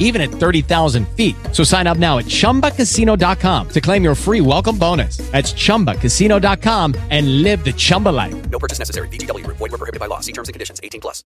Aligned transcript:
even 0.00 0.22
at 0.22 0.30
30,000 0.30 1.06
feet. 1.10 1.36
So 1.52 1.64
sign 1.64 1.86
up 1.86 1.98
now 1.98 2.18
at 2.18 2.24
chumbacasino.com 2.24 3.68
to 3.68 3.80
claim 3.80 4.02
your 4.02 4.14
free 4.16 4.40
welcome 4.40 4.78
bonus. 4.78 5.18
That's 5.32 5.52
chumbacasino.com 5.52 6.94
and 7.10 7.42
live 7.42 7.62
the 7.62 7.72
Chumba 7.72 8.08
life. 8.08 8.50
No 8.50 8.58
purchase 8.58 8.78
necessary. 8.78 9.08
VGW 9.08 9.44
Group. 9.44 9.58
Void 9.58 9.70
were 9.70 9.78
prohibited 9.78 10.00
by 10.00 10.06
law. 10.06 10.20
See 10.20 10.32
terms 10.32 10.48
and 10.48 10.54
conditions. 10.54 10.80
18 10.82 11.02
plus. 11.02 11.22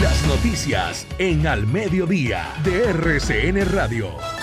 Las 0.00 0.26
noticias 0.26 1.06
en 1.18 1.46
Al 1.46 1.66
Mediodía 1.66 2.54
de 2.64 2.84
RCN 2.84 3.66
Radio. 3.66 4.39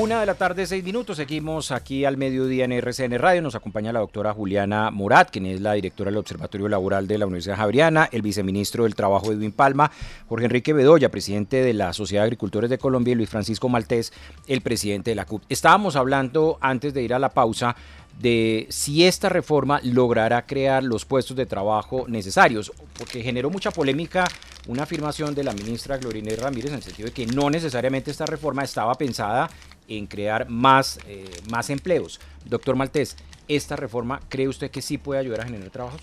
Una 0.00 0.20
de 0.20 0.24
la 0.24 0.34
tarde, 0.34 0.66
seis 0.66 0.82
minutos. 0.82 1.18
Seguimos 1.18 1.70
aquí 1.70 2.06
al 2.06 2.16
mediodía 2.16 2.64
en 2.64 2.72
RCN 2.72 3.18
Radio. 3.18 3.42
Nos 3.42 3.54
acompaña 3.54 3.92
la 3.92 4.00
doctora 4.00 4.32
Juliana 4.32 4.90
Morat, 4.90 5.30
quien 5.30 5.44
es 5.44 5.60
la 5.60 5.74
directora 5.74 6.10
del 6.10 6.16
Observatorio 6.16 6.68
Laboral 6.68 7.06
de 7.06 7.18
la 7.18 7.26
Universidad 7.26 7.58
Javeriana, 7.58 8.08
el 8.10 8.22
viceministro 8.22 8.84
del 8.84 8.94
Trabajo 8.94 9.30
Edwin 9.30 9.52
Palma, 9.52 9.90
Jorge 10.26 10.46
Enrique 10.46 10.72
Bedoya, 10.72 11.10
presidente 11.10 11.62
de 11.62 11.74
la 11.74 11.92
Sociedad 11.92 12.22
de 12.22 12.28
Agricultores 12.28 12.70
de 12.70 12.78
Colombia, 12.78 13.12
y 13.12 13.14
Luis 13.16 13.28
Francisco 13.28 13.68
Maltés, 13.68 14.14
el 14.46 14.62
presidente 14.62 15.10
de 15.10 15.16
la 15.16 15.26
CUP. 15.26 15.42
Estábamos 15.50 15.96
hablando 15.96 16.56
antes 16.62 16.94
de 16.94 17.02
ir 17.02 17.12
a 17.12 17.18
la 17.18 17.28
pausa 17.28 17.76
de 18.18 18.66
si 18.70 19.04
esta 19.04 19.28
reforma 19.28 19.80
logrará 19.82 20.46
crear 20.46 20.82
los 20.82 21.04
puestos 21.04 21.36
de 21.36 21.44
trabajo 21.44 22.06
necesarios, 22.08 22.72
porque 22.98 23.22
generó 23.22 23.50
mucha 23.50 23.70
polémica 23.70 24.26
una 24.66 24.82
afirmación 24.82 25.34
de 25.34 25.44
la 25.44 25.52
ministra 25.52 25.96
Glorinés 25.96 26.38
Ramírez 26.38 26.70
en 26.70 26.76
el 26.76 26.82
sentido 26.82 27.06
de 27.06 27.14
que 27.14 27.26
no 27.26 27.48
necesariamente 27.48 28.10
esta 28.10 28.26
reforma 28.26 28.62
estaba 28.62 28.94
pensada 28.94 29.48
en 29.90 30.06
crear 30.06 30.48
más, 30.48 30.98
eh, 31.06 31.28
más 31.50 31.68
empleos. 31.68 32.20
Doctor 32.46 32.76
Maltés, 32.76 33.16
¿esta 33.48 33.76
reforma 33.76 34.20
cree 34.28 34.48
usted 34.48 34.70
que 34.70 34.80
sí 34.80 34.96
puede 34.96 35.20
ayudar 35.20 35.42
a 35.42 35.44
generar 35.44 35.70
trabajo? 35.70 35.98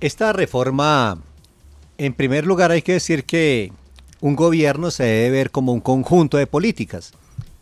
Esta 0.00 0.32
reforma, 0.32 1.22
en 1.98 2.12
primer 2.12 2.44
lugar 2.46 2.72
hay 2.72 2.82
que 2.82 2.94
decir 2.94 3.24
que 3.24 3.72
un 4.20 4.34
gobierno 4.34 4.90
se 4.90 5.04
debe 5.04 5.30
ver 5.30 5.50
como 5.50 5.72
un 5.72 5.80
conjunto 5.80 6.36
de 6.36 6.46
políticas 6.46 7.12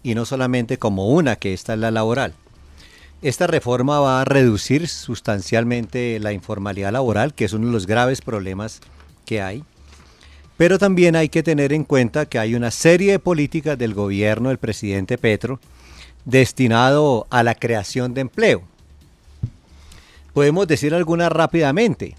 y 0.03 0.15
no 0.15 0.25
solamente 0.25 0.79
como 0.79 1.09
una, 1.09 1.37
que 1.37 1.53
esta 1.53 1.75
es 1.75 1.79
la 1.79 1.91
laboral. 1.91 2.35
Esta 3.21 3.47
reforma 3.49 4.01
va 4.01 4.21
a 4.21 4.25
reducir 4.25 4.89
sustancialmente 4.89 6.19
la 6.21 6.33
informalidad 6.33 6.93
laboral, 6.93 7.35
que 7.35 7.45
es 7.45 7.53
uno 7.53 7.67
de 7.67 7.73
los 7.73 7.87
graves 7.87 8.21
problemas 8.21 8.81
que 9.27 9.43
hay. 9.43 9.65
Pero 10.59 10.79
también 10.79 11.17
hay 11.17 11.31
que 11.31 11.45
tener 11.45 11.73
en 11.73 11.85
cuenta 11.85 12.27
que 12.27 12.39
hay 12.39 12.57
una 12.57 12.73
serie 12.73 13.13
de 13.13 13.19
políticas 13.21 13.79
del 13.79 13.95
gobierno 13.95 14.51
del 14.51 14.59
presidente 14.59 15.17
Petro 15.17 15.61
destinado 16.25 17.27
a 17.31 17.45
la 17.45 17.55
creación 17.55 18.13
de 18.13 18.23
empleo. 18.23 18.63
Podemos 20.35 20.67
decir 20.67 20.95
algunas 20.95 21.31
rápidamente. 21.31 22.17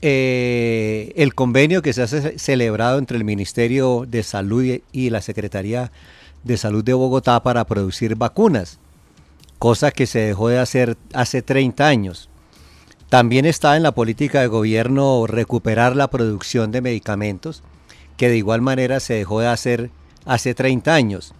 Eh, 0.00 1.12
el 1.16 1.34
convenio 1.34 1.82
que 1.82 1.92
se 1.92 2.02
ha 2.02 2.06
celebrado 2.06 2.98
entre 2.98 3.16
el 3.16 3.24
Ministerio 3.24 4.04
de 4.06 4.22
Salud 4.22 4.80
y 4.92 5.10
la 5.10 5.20
Secretaría 5.20 5.90
de 6.44 6.56
Salud 6.56 6.84
de 6.84 6.94
Bogotá 6.94 7.42
para 7.42 7.64
producir 7.64 8.14
vacunas, 8.14 8.78
cosa 9.58 9.90
que 9.90 10.06
se 10.06 10.20
dejó 10.20 10.48
de 10.48 10.60
hacer 10.60 10.96
hace 11.12 11.42
30 11.42 11.84
años. 11.84 12.28
También 13.08 13.46
está 13.46 13.76
en 13.76 13.82
la 13.82 13.92
política 13.92 14.40
de 14.40 14.48
gobierno 14.48 15.26
recuperar 15.26 15.94
la 15.94 16.08
producción 16.08 16.72
de 16.72 16.80
medicamentos, 16.80 17.62
que 18.16 18.28
de 18.28 18.36
igual 18.36 18.62
manera 18.62 18.98
se 18.98 19.14
dejó 19.14 19.40
de 19.40 19.46
hacer 19.46 19.90
hace 20.24 20.54
30 20.54 20.92
años. 20.92 21.32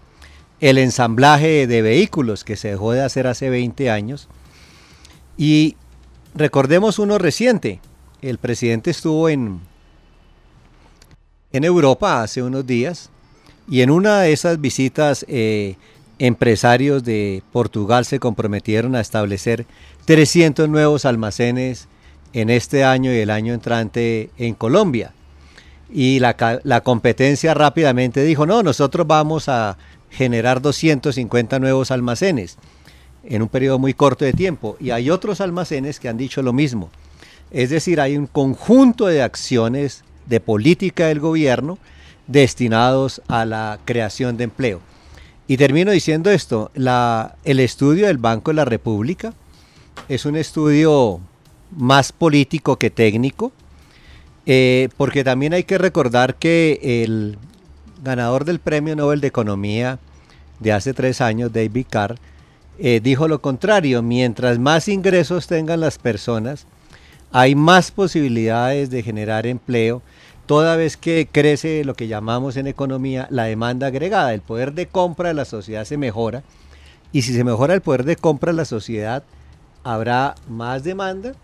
El 0.61 0.79
ensamblaje 0.79 1.67
de 1.67 1.83
vehículos, 1.83 2.45
que 2.45 2.57
se 2.57 2.69
dejó 2.69 2.93
de 2.93 3.03
hacer 3.03 3.27
hace 3.27 3.51
20 3.51 3.91
años. 3.91 4.29
Y 5.37 5.77
recordemos 6.35 6.99
uno 6.99 7.19
reciente, 7.19 7.81
el 8.23 8.39
presidente 8.39 8.91
estuvo 8.91 9.29
en, 9.29 9.61
en 11.53 11.65
Europa 11.65 12.23
hace 12.23 12.43
unos 12.43 12.67
días 12.67 13.11
y 13.69 13.81
en 13.83 13.91
una 13.91 14.21
de 14.21 14.33
esas 14.33 14.61
visitas 14.61 15.25
eh, 15.29 15.77
empresarios 16.19 17.05
de 17.05 17.43
Portugal 17.53 18.05
se 18.05 18.19
comprometieron 18.19 18.95
a 18.95 19.01
establecer 19.01 19.67
300 20.05 20.69
nuevos 20.69 21.05
almacenes 21.05 21.89
en 22.33 22.51
este 22.51 22.85
año 22.85 23.13
y 23.13 23.19
el 23.19 23.31
año 23.31 23.55
entrante 23.55 24.31
en 24.39 24.55
Colombia. 24.55 25.13
Y 25.93 26.19
la, 26.19 26.61
la, 26.65 26.81
competencia 26.81 27.55
rápidamente 27.55 28.25
dijo, 28.25 28.45
no, 28.47 28.63
nosotros 28.63 29.07
vamos 29.07 29.49
a 29.49 29.77
generar 30.11 30.61
250 30.61 31.59
nuevos 31.59 31.91
almacenes 31.91 32.59
en 33.25 33.43
un 33.43 33.49
periodo 33.49 33.79
muy 33.79 33.95
corto 33.95 34.25
de 34.25 34.33
tiempo. 34.33 34.77
Y 34.81 34.91
hay 34.91 35.11
otros 35.11 35.41
almacenes 35.41 36.01
que 36.01 36.09
han 36.09 36.17
dicho 36.17 36.43
lo 36.43 36.53
mismo. 36.53 36.91
Es 37.51 37.71
decir, 37.71 38.01
hay 38.01 38.17
un 38.17 38.27
conjunto 38.27 39.07
de 39.07 39.23
acciones 39.23 40.03
de 40.27 40.41
política 40.41 41.07
del 41.07 41.21
gobierno 41.21 41.79
destinados 42.27 43.23
a 43.29 43.45
la 43.45 43.79
creación 43.85 44.37
de 44.37 44.45
empleo. 44.45 44.81
Y 45.49 45.57
termino 45.57 45.93
diciendo 45.93 46.31
esto, 46.31 46.73
el 46.75 47.61
estudio 47.61 48.09
del 48.09 48.19
Banco 48.19 48.51
de 48.51 48.57
la 48.57 48.65
República 48.65 49.33
es 50.09 50.27
un 50.27 50.37
estudio 50.37 51.21
más 51.71 52.13
político 52.13 52.77
que 52.77 52.91
técnico, 52.91 53.53
eh, 54.45 54.89
porque 54.97 55.23
también 55.23 55.53
hay 55.53 55.65
que 55.65 55.79
recordar 55.79 56.35
que 56.35 56.81
el 56.83 57.39
ganador 58.03 58.45
del 58.45 58.59
Premio 58.59 58.97
Nobel 58.97 59.21
de 59.21 59.29
Economía 59.29 59.99
de 60.59 60.73
hace 60.73 60.95
tres 60.95 61.21
años, 61.21 61.53
David 61.53 61.87
Carr, 61.91 62.17
eh, 62.79 63.01
dijo 63.03 63.29
lo 63.29 63.41
contrario, 63.41 64.03
mientras 64.03 64.59
más 64.59 64.89
ingresos 64.89 65.47
tengan 65.47 65.81
las 65.81 65.99
personas, 65.99 66.67
hay 67.33 67.55
más 67.55 67.91
posibilidades 67.91 68.91
de 68.91 69.03
generar 69.03 69.47
empleo, 69.47 70.03
toda 70.47 70.77
vez 70.77 70.97
que 70.97 71.29
crece 71.31 71.85
lo 71.85 71.95
que 71.95 72.09
llamamos 72.09 72.57
en 72.57 72.67
economía 72.67 73.27
la 73.31 73.45
demanda 73.45 73.89
agregada, 73.89 74.33
el 74.33 74.41
poder 74.41 74.73
de 74.73 74.87
compra 74.87 75.29
de 75.29 75.35
la 75.35 75.45
sociedad 75.45 75.85
se 75.85 75.99
mejora, 75.99 76.43
y 77.13 77.23
si 77.23 77.33
se 77.33 77.45
mejora 77.45 77.75
el 77.75 77.81
poder 77.81 78.05
de 78.05 78.17
compra 78.17 78.53
de 78.53 78.57
la 78.57 78.65
sociedad, 78.65 79.25
habrá 79.85 80.35
más 80.49 80.85
demanda, 80.85 81.35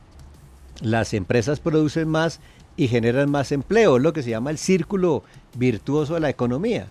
las 0.81 1.15
empresas 1.15 1.61
producen 1.61 2.09
más 2.09 2.41
y 2.77 2.89
generan 2.89 3.31
más 3.31 3.53
empleo, 3.53 3.99
lo 3.99 4.13
que 4.13 4.23
se 4.23 4.31
llama 4.31 4.51
el 4.51 4.59
círculo 4.59 5.23
virtuoso 5.57 6.15
de 6.15 6.21
la 6.21 6.31
economía. 6.31 6.87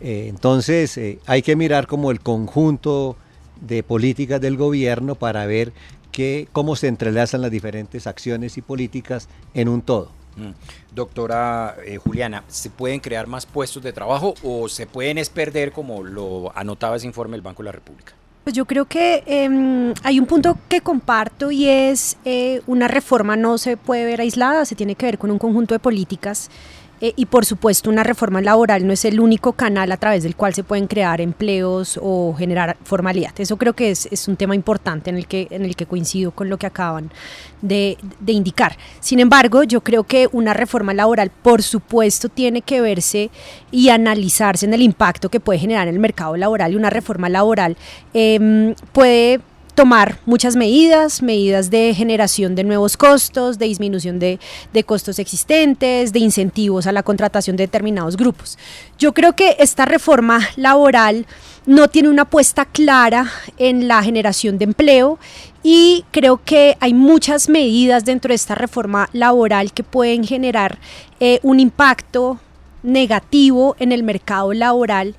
Eh, 0.00 0.26
entonces 0.28 0.96
eh, 0.98 1.18
hay 1.26 1.42
que 1.42 1.54
mirar 1.54 1.86
como 1.86 2.10
el 2.10 2.20
conjunto 2.20 3.16
de 3.60 3.82
políticas 3.82 4.40
del 4.40 4.56
gobierno 4.56 5.14
para 5.14 5.46
ver 5.46 5.72
cómo 6.52 6.76
se 6.76 6.88
entrelazan 6.88 7.40
las 7.40 7.50
diferentes 7.50 8.06
acciones 8.06 8.58
y 8.58 8.62
políticas 8.62 9.28
en 9.54 9.68
un 9.68 9.82
todo. 9.82 10.10
Mm. 10.36 10.50
Doctora 10.94 11.76
eh, 11.84 11.98
Juliana, 11.98 12.44
¿se 12.48 12.70
pueden 12.70 13.00
crear 13.00 13.26
más 13.26 13.46
puestos 13.46 13.82
de 13.82 13.92
trabajo 13.92 14.34
o 14.42 14.68
se 14.68 14.86
pueden 14.86 15.18
perder 15.32 15.72
como 15.72 16.02
lo 16.02 16.52
anotaba 16.56 16.96
ese 16.96 17.06
informe 17.06 17.32
del 17.32 17.42
Banco 17.42 17.62
de 17.62 17.66
la 17.66 17.72
República? 17.72 18.14
Pues 18.44 18.56
yo 18.56 18.64
creo 18.64 18.86
que 18.86 19.22
em, 19.26 19.94
hay 20.02 20.18
un 20.18 20.26
punto 20.26 20.58
que 20.68 20.80
comparto 20.80 21.52
y 21.52 21.68
es 21.68 22.16
eh, 22.24 22.60
una 22.66 22.88
reforma 22.88 23.36
no 23.36 23.56
se 23.56 23.76
puede 23.76 24.04
ver 24.04 24.20
aislada, 24.20 24.64
se 24.64 24.74
tiene 24.74 24.96
que 24.96 25.06
ver 25.06 25.18
con 25.18 25.30
un 25.30 25.38
conjunto 25.38 25.74
de 25.74 25.78
políticas 25.78 26.50
eh, 27.02 27.12
y 27.16 27.26
por 27.26 27.44
supuesto, 27.44 27.90
una 27.90 28.04
reforma 28.04 28.40
laboral 28.40 28.86
no 28.86 28.92
es 28.92 29.04
el 29.04 29.18
único 29.18 29.54
canal 29.54 29.90
a 29.90 29.96
través 29.96 30.22
del 30.22 30.36
cual 30.36 30.54
se 30.54 30.62
pueden 30.62 30.86
crear 30.86 31.20
empleos 31.20 31.98
o 32.00 32.32
generar 32.38 32.76
formalidad. 32.84 33.32
Eso 33.38 33.56
creo 33.56 33.72
que 33.72 33.90
es, 33.90 34.06
es 34.06 34.28
un 34.28 34.36
tema 34.36 34.54
importante 34.54 35.10
en 35.10 35.16
el, 35.16 35.26
que, 35.26 35.48
en 35.50 35.64
el 35.64 35.74
que 35.74 35.84
coincido 35.86 36.30
con 36.30 36.48
lo 36.48 36.58
que 36.58 36.66
acaban 36.66 37.10
de, 37.60 37.98
indicar. 38.26 38.76
Sin 39.00 39.18
embargo, 39.18 39.64
yo 39.64 39.80
creo 39.80 40.04
que 40.04 40.28
una 40.30 40.54
reforma 40.54 40.94
laboral, 40.94 41.32
por 41.42 41.62
supuesto, 41.62 42.28
tiene 42.28 42.62
que 42.62 42.80
verse 42.80 43.30
y 43.72 43.88
analizarse 43.88 44.64
en 44.64 44.74
el 44.74 44.82
impacto 44.82 45.28
que 45.28 45.40
puede 45.40 45.58
generar 45.58 45.88
en 45.88 45.94
el 45.94 46.00
mercado 46.00 46.36
laboral 46.36 46.72
y 46.72 46.76
una 46.76 46.90
reforma 46.90 47.28
laboral 47.28 47.76
eh, 48.14 48.74
puede 48.92 49.40
tomar 49.74 50.18
muchas 50.26 50.56
medidas, 50.56 51.22
medidas 51.22 51.70
de 51.70 51.94
generación 51.94 52.54
de 52.54 52.64
nuevos 52.64 52.96
costos, 52.96 53.58
de 53.58 53.66
disminución 53.66 54.18
de, 54.18 54.38
de, 54.72 54.84
costos 54.84 55.18
existentes, 55.18 56.12
de 56.12 56.18
incentivos 56.18 56.86
a 56.86 56.92
la 56.92 57.02
contratación 57.02 57.56
de 57.56 57.64
determinados 57.64 58.16
grupos. 58.16 58.58
Yo 58.98 59.14
creo 59.14 59.34
que 59.34 59.56
esta 59.58 59.84
reforma 59.84 60.40
laboral 60.56 61.26
no 61.66 61.88
tiene 61.88 62.08
una 62.08 62.22
apuesta 62.22 62.64
clara 62.64 63.30
en 63.56 63.88
la 63.88 64.02
generación 64.02 64.58
de 64.58 64.64
empleo 64.64 65.18
y 65.62 66.04
creo 66.10 66.40
que 66.44 66.76
hay 66.80 66.92
muchas 66.92 67.48
medidas 67.48 68.04
dentro 68.04 68.30
de 68.30 68.34
esta 68.34 68.54
reforma 68.54 69.08
laboral 69.12 69.72
que 69.72 69.84
pueden 69.84 70.24
generar 70.24 70.78
eh, 71.20 71.38
un 71.42 71.60
impacto 71.60 72.40
negativo 72.82 73.76
en 73.78 73.92
el 73.92 74.02
mercado 74.02 74.52
laboral 74.52 75.14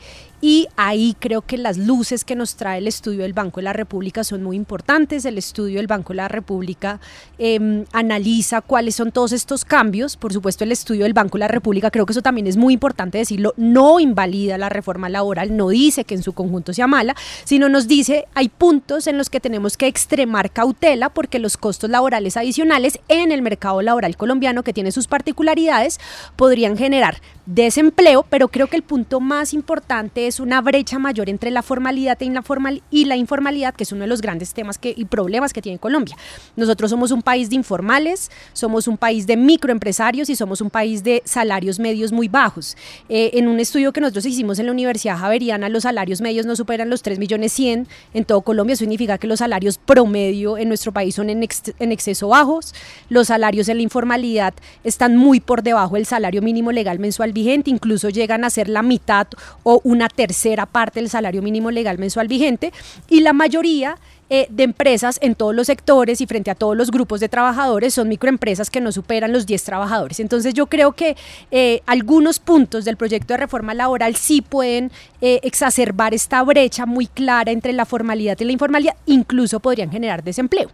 y 0.45 0.67
ahí 0.75 1.15
creo 1.21 1.41
que 1.41 1.57
las 1.57 1.77
luces 1.77 2.25
que 2.25 2.35
nos 2.35 2.57
trae 2.57 2.79
el 2.79 2.87
estudio 2.89 3.21
del 3.21 3.31
Banco 3.31 3.61
de 3.61 3.63
la 3.63 3.71
República 3.71 4.25
son 4.25 4.43
muy 4.43 4.57
importantes. 4.57 5.23
El 5.23 5.37
estudio 5.37 5.77
del 5.77 5.87
Banco 5.87 6.11
de 6.11 6.17
la 6.17 6.27
República 6.27 6.99
eh, 7.37 7.85
analiza 7.93 8.59
cuáles 8.59 8.93
son 8.95 9.13
todos 9.13 9.31
estos 9.31 9.63
cambios. 9.63 10.17
Por 10.17 10.33
supuesto, 10.33 10.65
el 10.65 10.73
estudio 10.73 11.03
del 11.03 11.13
Banco 11.13 11.37
de 11.37 11.39
la 11.39 11.47
República, 11.47 11.89
creo 11.91 12.05
que 12.05 12.11
eso 12.11 12.21
también 12.21 12.45
es 12.45 12.57
muy 12.57 12.73
importante 12.73 13.19
decirlo, 13.19 13.53
no 13.55 14.01
invalida 14.01 14.57
la 14.57 14.67
reforma 14.67 15.07
laboral, 15.07 15.55
no 15.55 15.69
dice 15.69 16.03
que 16.03 16.15
en 16.15 16.23
su 16.23 16.33
conjunto 16.33 16.73
sea 16.73 16.87
mala, 16.87 17.15
sino 17.45 17.69
nos 17.69 17.87
dice 17.87 18.25
hay 18.35 18.49
puntos 18.49 19.07
en 19.07 19.17
los 19.17 19.29
que 19.29 19.39
tenemos 19.39 19.77
que 19.77 19.87
extremar 19.87 20.51
cautela 20.51 21.07
porque 21.07 21.39
los 21.39 21.55
costos 21.55 21.89
laborales 21.89 22.35
adicionales 22.35 22.99
en 23.07 23.31
el 23.31 23.43
mercado 23.43 23.81
laboral 23.81 24.17
colombiano, 24.17 24.63
que 24.63 24.73
tiene 24.73 24.91
sus 24.91 25.07
particularidades, 25.07 26.01
podrían 26.35 26.75
generar 26.75 27.21
desempleo, 27.45 28.25
pero 28.29 28.49
creo 28.49 28.67
que 28.67 28.75
el 28.75 28.83
punto 28.83 29.19
más 29.19 29.53
importante 29.53 30.27
es 30.27 30.32
una 30.39 30.61
brecha 30.61 30.99
mayor 30.99 31.29
entre 31.29 31.51
la 31.51 31.61
formalidad 31.61 32.19
y 32.21 32.29
la, 32.29 32.41
formal 32.41 32.81
y 32.91 33.05
la 33.05 33.15
informalidad, 33.15 33.73
que 33.73 33.83
es 33.83 33.91
uno 33.91 34.01
de 34.01 34.07
los 34.07 34.21
grandes 34.21 34.53
temas 34.53 34.77
que, 34.77 34.93
y 34.95 35.05
problemas 35.05 35.53
que 35.53 35.61
tiene 35.61 35.79
Colombia. 35.79 36.15
Nosotros 36.55 36.89
somos 36.91 37.11
un 37.11 37.21
país 37.21 37.49
de 37.49 37.55
informales, 37.55 38.31
somos 38.53 38.87
un 38.87 38.97
país 38.97 39.27
de 39.27 39.37
microempresarios 39.37 40.29
y 40.29 40.35
somos 40.35 40.61
un 40.61 40.69
país 40.69 41.03
de 41.03 41.21
salarios 41.25 41.79
medios 41.79 42.11
muy 42.11 42.27
bajos. 42.27 42.75
Eh, 43.09 43.31
en 43.33 43.47
un 43.47 43.59
estudio 43.59 43.93
que 43.93 44.01
nosotros 44.01 44.25
hicimos 44.25 44.59
en 44.59 44.67
la 44.67 44.71
Universidad 44.71 45.17
Javeriana, 45.17 45.69
los 45.69 45.83
salarios 45.83 46.21
medios 46.21 46.45
no 46.45 46.55
superan 46.55 46.89
los 46.89 47.01
3 47.01 47.19
millones 47.19 47.51
100 47.53 47.87
en 48.13 48.25
todo 48.25 48.41
Colombia, 48.41 48.73
eso 48.73 48.81
significa 48.81 49.17
que 49.17 49.27
los 49.27 49.39
salarios 49.39 49.77
promedio 49.77 50.57
en 50.57 50.67
nuestro 50.67 50.91
país 50.91 51.15
son 51.15 51.29
en, 51.29 51.43
ex, 51.43 51.73
en 51.79 51.91
exceso 51.91 52.29
bajos, 52.29 52.73
los 53.09 53.27
salarios 53.27 53.69
en 53.69 53.77
la 53.77 53.83
informalidad 53.83 54.53
están 54.83 55.15
muy 55.15 55.39
por 55.39 55.63
debajo 55.63 55.95
del 55.95 56.05
salario 56.05 56.41
mínimo 56.41 56.71
legal 56.71 56.99
mensual 56.99 57.33
vigente, 57.33 57.69
incluso 57.69 58.09
llegan 58.09 58.43
a 58.43 58.49
ser 58.49 58.69
la 58.69 58.81
mitad 58.81 59.27
o 59.63 59.81
una 59.83 60.09
tercera 60.09 60.22
parte 60.65 60.99
del 60.99 61.09
salario 61.09 61.41
mínimo 61.41 61.71
legal 61.71 61.97
mensual 61.97 62.27
vigente 62.27 62.71
y 63.09 63.21
la 63.21 63.33
mayoría 63.33 63.97
eh, 64.35 64.47
de 64.49 64.63
empresas 64.63 65.19
en 65.21 65.35
todos 65.35 65.53
los 65.53 65.67
sectores 65.67 66.19
y 66.19 66.25
frente 66.25 66.49
a 66.49 66.55
todos 66.55 66.75
los 66.75 66.89
grupos 66.89 67.19
de 67.19 67.29
trabajadores 67.29 67.93
son 67.93 68.09
microempresas 68.09 68.71
que 68.71 68.81
no 68.81 68.91
superan 68.91 69.31
los 69.31 69.45
10 69.45 69.63
trabajadores. 69.63 70.19
Entonces 70.19 70.55
yo 70.55 70.65
creo 70.65 70.93
que 70.93 71.15
eh, 71.51 71.83
algunos 71.85 72.39
puntos 72.39 72.83
del 72.83 72.97
proyecto 72.97 73.35
de 73.35 73.37
reforma 73.37 73.75
laboral 73.75 74.15
sí 74.15 74.41
pueden 74.41 74.91
eh, 75.21 75.39
exacerbar 75.43 76.15
esta 76.15 76.41
brecha 76.41 76.87
muy 76.87 77.05
clara 77.05 77.51
entre 77.51 77.73
la 77.73 77.85
formalidad 77.85 78.35
y 78.39 78.45
la 78.45 78.53
informalidad, 78.53 78.95
incluso 79.05 79.59
podrían 79.59 79.91
generar 79.91 80.23
desempleo. 80.23 80.71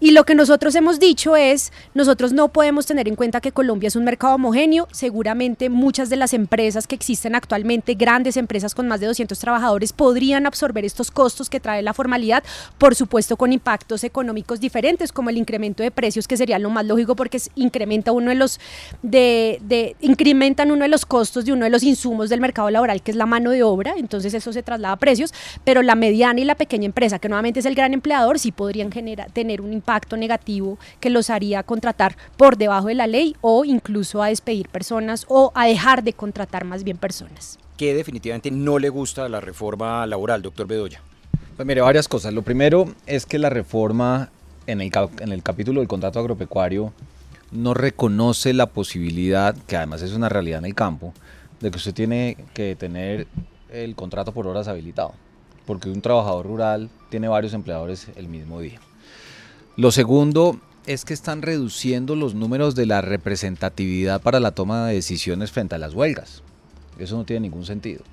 Y 0.00 0.10
lo 0.10 0.24
que 0.24 0.34
nosotros 0.34 0.74
hemos 0.74 1.00
dicho 1.00 1.34
es, 1.34 1.72
nosotros 1.94 2.34
no 2.34 2.48
podemos 2.48 2.84
tener 2.84 3.08
en 3.08 3.16
cuenta 3.16 3.40
que 3.40 3.52
Colombia 3.52 3.86
es 3.86 3.96
un 3.96 4.04
mercado 4.04 4.34
homogéneo, 4.34 4.86
seguramente 4.92 5.70
muchas 5.70 6.10
de 6.10 6.16
las 6.16 6.34
empresas 6.34 6.86
que 6.86 6.94
existen 6.94 7.34
actualmente, 7.34 7.94
grandes 7.94 8.36
empresas 8.36 8.74
con 8.74 8.86
más 8.86 9.00
de 9.00 9.06
200 9.06 9.38
trabajadores, 9.38 9.94
podrían 9.94 10.44
absorber 10.44 10.84
estos 10.84 11.10
costos 11.10 11.48
que 11.48 11.58
trae 11.58 11.80
la 11.80 11.94
formalidad, 11.94 12.44
por 12.76 12.97
supuesto 12.98 13.36
con 13.36 13.52
impactos 13.52 14.04
económicos 14.04 14.60
diferentes, 14.60 15.12
como 15.12 15.30
el 15.30 15.38
incremento 15.38 15.82
de 15.82 15.90
precios, 15.90 16.28
que 16.28 16.36
sería 16.36 16.58
lo 16.58 16.68
más 16.68 16.84
lógico 16.84 17.16
porque 17.16 17.40
incrementa 17.54 18.12
uno 18.12 18.30
de 18.30 18.34
los, 18.34 18.60
de, 19.02 19.96
incrementan 20.00 20.70
uno 20.70 20.82
de 20.82 20.88
los 20.88 21.06
costos 21.06 21.44
de 21.44 21.52
uno 21.52 21.64
de 21.64 21.70
los 21.70 21.82
insumos 21.82 22.28
del 22.28 22.40
mercado 22.40 22.68
laboral, 22.70 23.00
que 23.00 23.10
es 23.10 23.16
la 23.16 23.26
mano 23.26 23.50
de 23.50 23.62
obra, 23.62 23.94
entonces 23.96 24.34
eso 24.34 24.52
se 24.52 24.62
traslada 24.62 24.94
a 24.94 24.98
precios, 24.98 25.32
pero 25.64 25.82
la 25.82 25.94
mediana 25.94 26.40
y 26.40 26.44
la 26.44 26.56
pequeña 26.56 26.86
empresa, 26.86 27.18
que 27.18 27.28
nuevamente 27.28 27.60
es 27.60 27.66
el 27.66 27.74
gran 27.74 27.94
empleador, 27.94 28.38
sí 28.38 28.52
podrían 28.52 28.92
generar, 28.92 29.30
tener 29.30 29.60
un 29.60 29.72
impacto 29.72 30.16
negativo 30.16 30.78
que 31.00 31.10
los 31.10 31.30
haría 31.30 31.62
contratar 31.62 32.16
por 32.36 32.58
debajo 32.58 32.88
de 32.88 32.94
la 32.94 33.06
ley 33.06 33.36
o 33.40 33.64
incluso 33.64 34.22
a 34.22 34.28
despedir 34.28 34.68
personas 34.68 35.24
o 35.28 35.52
a 35.54 35.66
dejar 35.66 36.02
de 36.02 36.12
contratar 36.12 36.64
más 36.64 36.84
bien 36.84 36.96
personas. 36.96 37.58
¿Qué 37.76 37.94
definitivamente 37.94 38.50
no 38.50 38.80
le 38.80 38.88
gusta 38.88 39.28
la 39.28 39.40
reforma 39.40 40.04
laboral, 40.06 40.42
doctor 40.42 40.66
Bedoya? 40.66 41.00
Pues 41.58 41.66
mire, 41.66 41.80
varias 41.80 42.06
cosas. 42.06 42.32
Lo 42.32 42.42
primero 42.42 42.86
es 43.04 43.26
que 43.26 43.36
la 43.36 43.50
reforma 43.50 44.30
en 44.68 44.80
el, 44.80 44.92
en 45.18 45.32
el 45.32 45.42
capítulo 45.42 45.80
del 45.80 45.88
contrato 45.88 46.20
agropecuario 46.20 46.92
no 47.50 47.74
reconoce 47.74 48.52
la 48.52 48.66
posibilidad, 48.66 49.56
que 49.66 49.76
además 49.76 50.02
es 50.02 50.12
una 50.12 50.28
realidad 50.28 50.60
en 50.60 50.66
el 50.66 50.76
campo, 50.76 51.12
de 51.58 51.72
que 51.72 51.78
usted 51.78 51.92
tiene 51.92 52.36
que 52.54 52.76
tener 52.76 53.26
el 53.72 53.96
contrato 53.96 54.30
por 54.30 54.46
horas 54.46 54.68
habilitado, 54.68 55.14
porque 55.66 55.90
un 55.90 56.00
trabajador 56.00 56.46
rural 56.46 56.90
tiene 57.10 57.26
varios 57.26 57.54
empleadores 57.54 58.06
el 58.14 58.28
mismo 58.28 58.60
día. 58.60 58.78
Lo 59.76 59.90
segundo 59.90 60.60
es 60.86 61.04
que 61.04 61.12
están 61.12 61.42
reduciendo 61.42 62.14
los 62.14 62.36
números 62.36 62.76
de 62.76 62.86
la 62.86 63.00
representatividad 63.00 64.22
para 64.22 64.38
la 64.38 64.52
toma 64.52 64.86
de 64.86 64.94
decisiones 64.94 65.50
frente 65.50 65.74
a 65.74 65.78
las 65.78 65.92
huelgas. 65.92 66.44
Eso 67.00 67.16
no 67.16 67.24
tiene 67.24 67.40
ningún 67.40 67.66
sentido. 67.66 68.04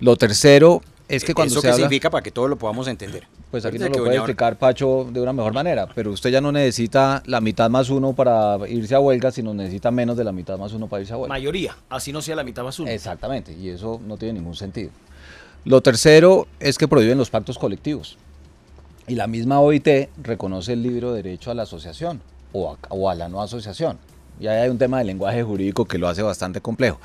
Lo 0.00 0.16
tercero 0.16 0.82
es 1.08 1.24
que 1.24 1.34
cuando 1.34 1.52
¿Eso 1.52 1.60
se 1.60 1.66
qué 1.66 1.72
habla, 1.72 1.84
significa 1.84 2.10
para 2.10 2.22
que 2.22 2.30
todos 2.30 2.50
lo 2.50 2.56
podamos 2.56 2.88
entender? 2.88 3.26
pues 3.50 3.64
aquí 3.64 3.78
nos 3.78 3.90
lo 3.90 4.04
puede 4.04 4.16
explicar 4.16 4.58
Pacho 4.58 5.08
de 5.10 5.20
una 5.20 5.32
mejor 5.32 5.52
manera, 5.52 5.88
pero 5.94 6.10
usted 6.10 6.30
ya 6.30 6.40
no 6.40 6.52
necesita 6.52 7.22
la 7.26 7.40
mitad 7.40 7.70
más 7.70 7.90
uno 7.90 8.12
para 8.12 8.58
irse 8.68 8.94
a 8.94 9.00
huelga, 9.00 9.30
sino 9.30 9.54
necesita 9.54 9.90
menos 9.90 10.16
de 10.16 10.24
la 10.24 10.32
mitad 10.32 10.58
más 10.58 10.72
uno 10.72 10.88
para 10.88 11.02
irse 11.02 11.14
a 11.14 11.16
huelga. 11.16 11.34
Mayoría, 11.34 11.76
así 11.88 12.12
no 12.12 12.20
sea 12.20 12.36
la 12.36 12.44
mitad 12.44 12.64
más 12.64 12.78
uno. 12.78 12.90
Exactamente, 12.90 13.52
y 13.52 13.68
eso 13.68 14.00
no 14.06 14.16
tiene 14.16 14.34
ningún 14.40 14.56
sentido. 14.56 14.90
Lo 15.64 15.80
tercero 15.80 16.46
es 16.60 16.76
que 16.76 16.86
prohíben 16.86 17.18
los 17.18 17.30
pactos 17.30 17.58
colectivos. 17.58 18.18
Y 19.08 19.14
la 19.14 19.28
misma 19.28 19.60
OIT 19.60 19.88
reconoce 20.22 20.72
el 20.72 20.82
libro 20.82 21.12
derecho 21.12 21.50
a 21.50 21.54
la 21.54 21.62
asociación 21.62 22.20
o 22.52 22.72
a, 22.72 22.78
o 22.88 23.08
a 23.08 23.14
la 23.14 23.28
no 23.28 23.40
asociación. 23.40 23.98
Y 24.40 24.48
ahí 24.48 24.58
hay 24.58 24.68
un 24.68 24.78
tema 24.78 24.98
de 24.98 25.04
lenguaje 25.04 25.42
jurídico 25.42 25.84
que 25.84 25.98
lo 25.98 26.08
hace 26.08 26.22
bastante 26.22 26.60
complejo. 26.60 27.00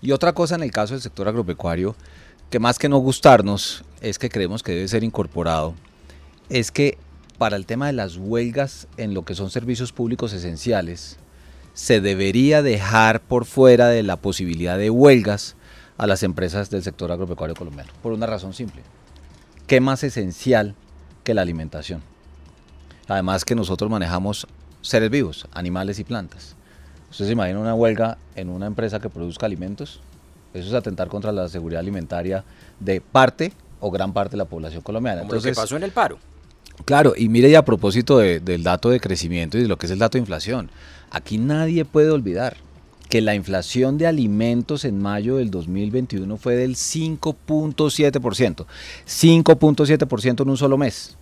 Y 0.00 0.12
otra 0.12 0.32
cosa 0.32 0.54
en 0.54 0.62
el 0.62 0.70
caso 0.70 0.94
del 0.94 1.02
sector 1.02 1.28
agropecuario, 1.28 1.94
que 2.50 2.58
más 2.58 2.78
que 2.78 2.88
no 2.88 2.98
gustarnos, 2.98 3.84
es 4.00 4.18
que 4.18 4.28
creemos 4.28 4.62
que 4.62 4.72
debe 4.72 4.88
ser 4.88 5.04
incorporado, 5.04 5.74
es 6.48 6.72
que 6.72 6.98
para 7.38 7.56
el 7.56 7.64
tema 7.64 7.86
de 7.86 7.92
las 7.92 8.16
huelgas 8.16 8.88
en 8.96 9.14
lo 9.14 9.24
que 9.24 9.36
son 9.36 9.50
servicios 9.50 9.92
públicos 9.92 10.32
esenciales, 10.32 11.16
se 11.74 12.00
debería 12.00 12.60
dejar 12.62 13.20
por 13.20 13.44
fuera 13.44 13.88
de 13.88 14.02
la 14.02 14.16
posibilidad 14.16 14.76
de 14.76 14.90
huelgas 14.90 15.54
a 15.96 16.08
las 16.08 16.24
empresas 16.24 16.70
del 16.70 16.82
sector 16.82 17.12
agropecuario 17.12 17.54
colombiano, 17.54 17.92
por 18.02 18.12
una 18.12 18.26
razón 18.26 18.52
simple. 18.52 18.82
¿Qué 19.68 19.80
más 19.80 20.02
esencial 20.02 20.74
que 21.22 21.34
la 21.34 21.42
alimentación? 21.42 22.02
Además 23.06 23.44
que 23.44 23.54
nosotros 23.54 23.88
manejamos 23.88 24.48
seres 24.82 25.10
vivos, 25.10 25.46
animales 25.52 26.00
y 26.00 26.04
plantas. 26.04 26.56
¿Usted 27.10 27.26
se 27.26 27.32
imagina 27.32 27.60
una 27.60 27.74
huelga 27.74 28.18
en 28.34 28.48
una 28.48 28.66
empresa 28.66 28.98
que 28.98 29.08
produzca 29.08 29.46
alimentos? 29.46 30.00
Eso 30.54 30.68
es 30.68 30.74
atentar 30.74 31.08
contra 31.08 31.30
la 31.32 31.48
seguridad 31.48 31.80
alimentaria 31.80 32.44
de 32.80 33.00
parte 33.00 33.52
o 33.80 33.90
gran 33.90 34.12
parte 34.12 34.32
de 34.32 34.38
la 34.38 34.44
población 34.46 34.82
colombiana. 34.82 35.22
Como 35.22 35.34
lo 35.34 35.40
que 35.42 35.52
pasó 35.52 35.76
en 35.76 35.84
el 35.84 35.92
paro. 35.92 36.18
Claro, 36.84 37.12
y 37.16 37.28
mire 37.28 37.48
y 37.50 37.54
a 37.54 37.64
propósito 37.64 38.18
de- 38.18 38.40
del 38.40 38.62
dato 38.62 38.90
de 38.90 39.00
crecimiento 39.00 39.58
y 39.58 39.62
de 39.62 39.68
lo 39.68 39.76
que 39.76 39.86
es 39.86 39.92
el 39.92 39.98
dato 39.98 40.16
de 40.16 40.20
inflación, 40.20 40.70
aquí 41.10 41.38
nadie 41.38 41.84
puede 41.84 42.10
olvidar 42.10 42.56
que 43.08 43.20
la 43.20 43.34
inflación 43.34 43.98
de 43.98 44.06
alimentos 44.06 44.84
en 44.84 45.00
mayo 45.02 45.36
del 45.36 45.50
2021 45.50 46.36
fue 46.36 46.54
del 46.56 46.76
5.7%, 46.76 48.66
5.7% 49.06 50.42
en 50.42 50.50
un 50.50 50.56
solo 50.56 50.76
mes. 50.78 51.16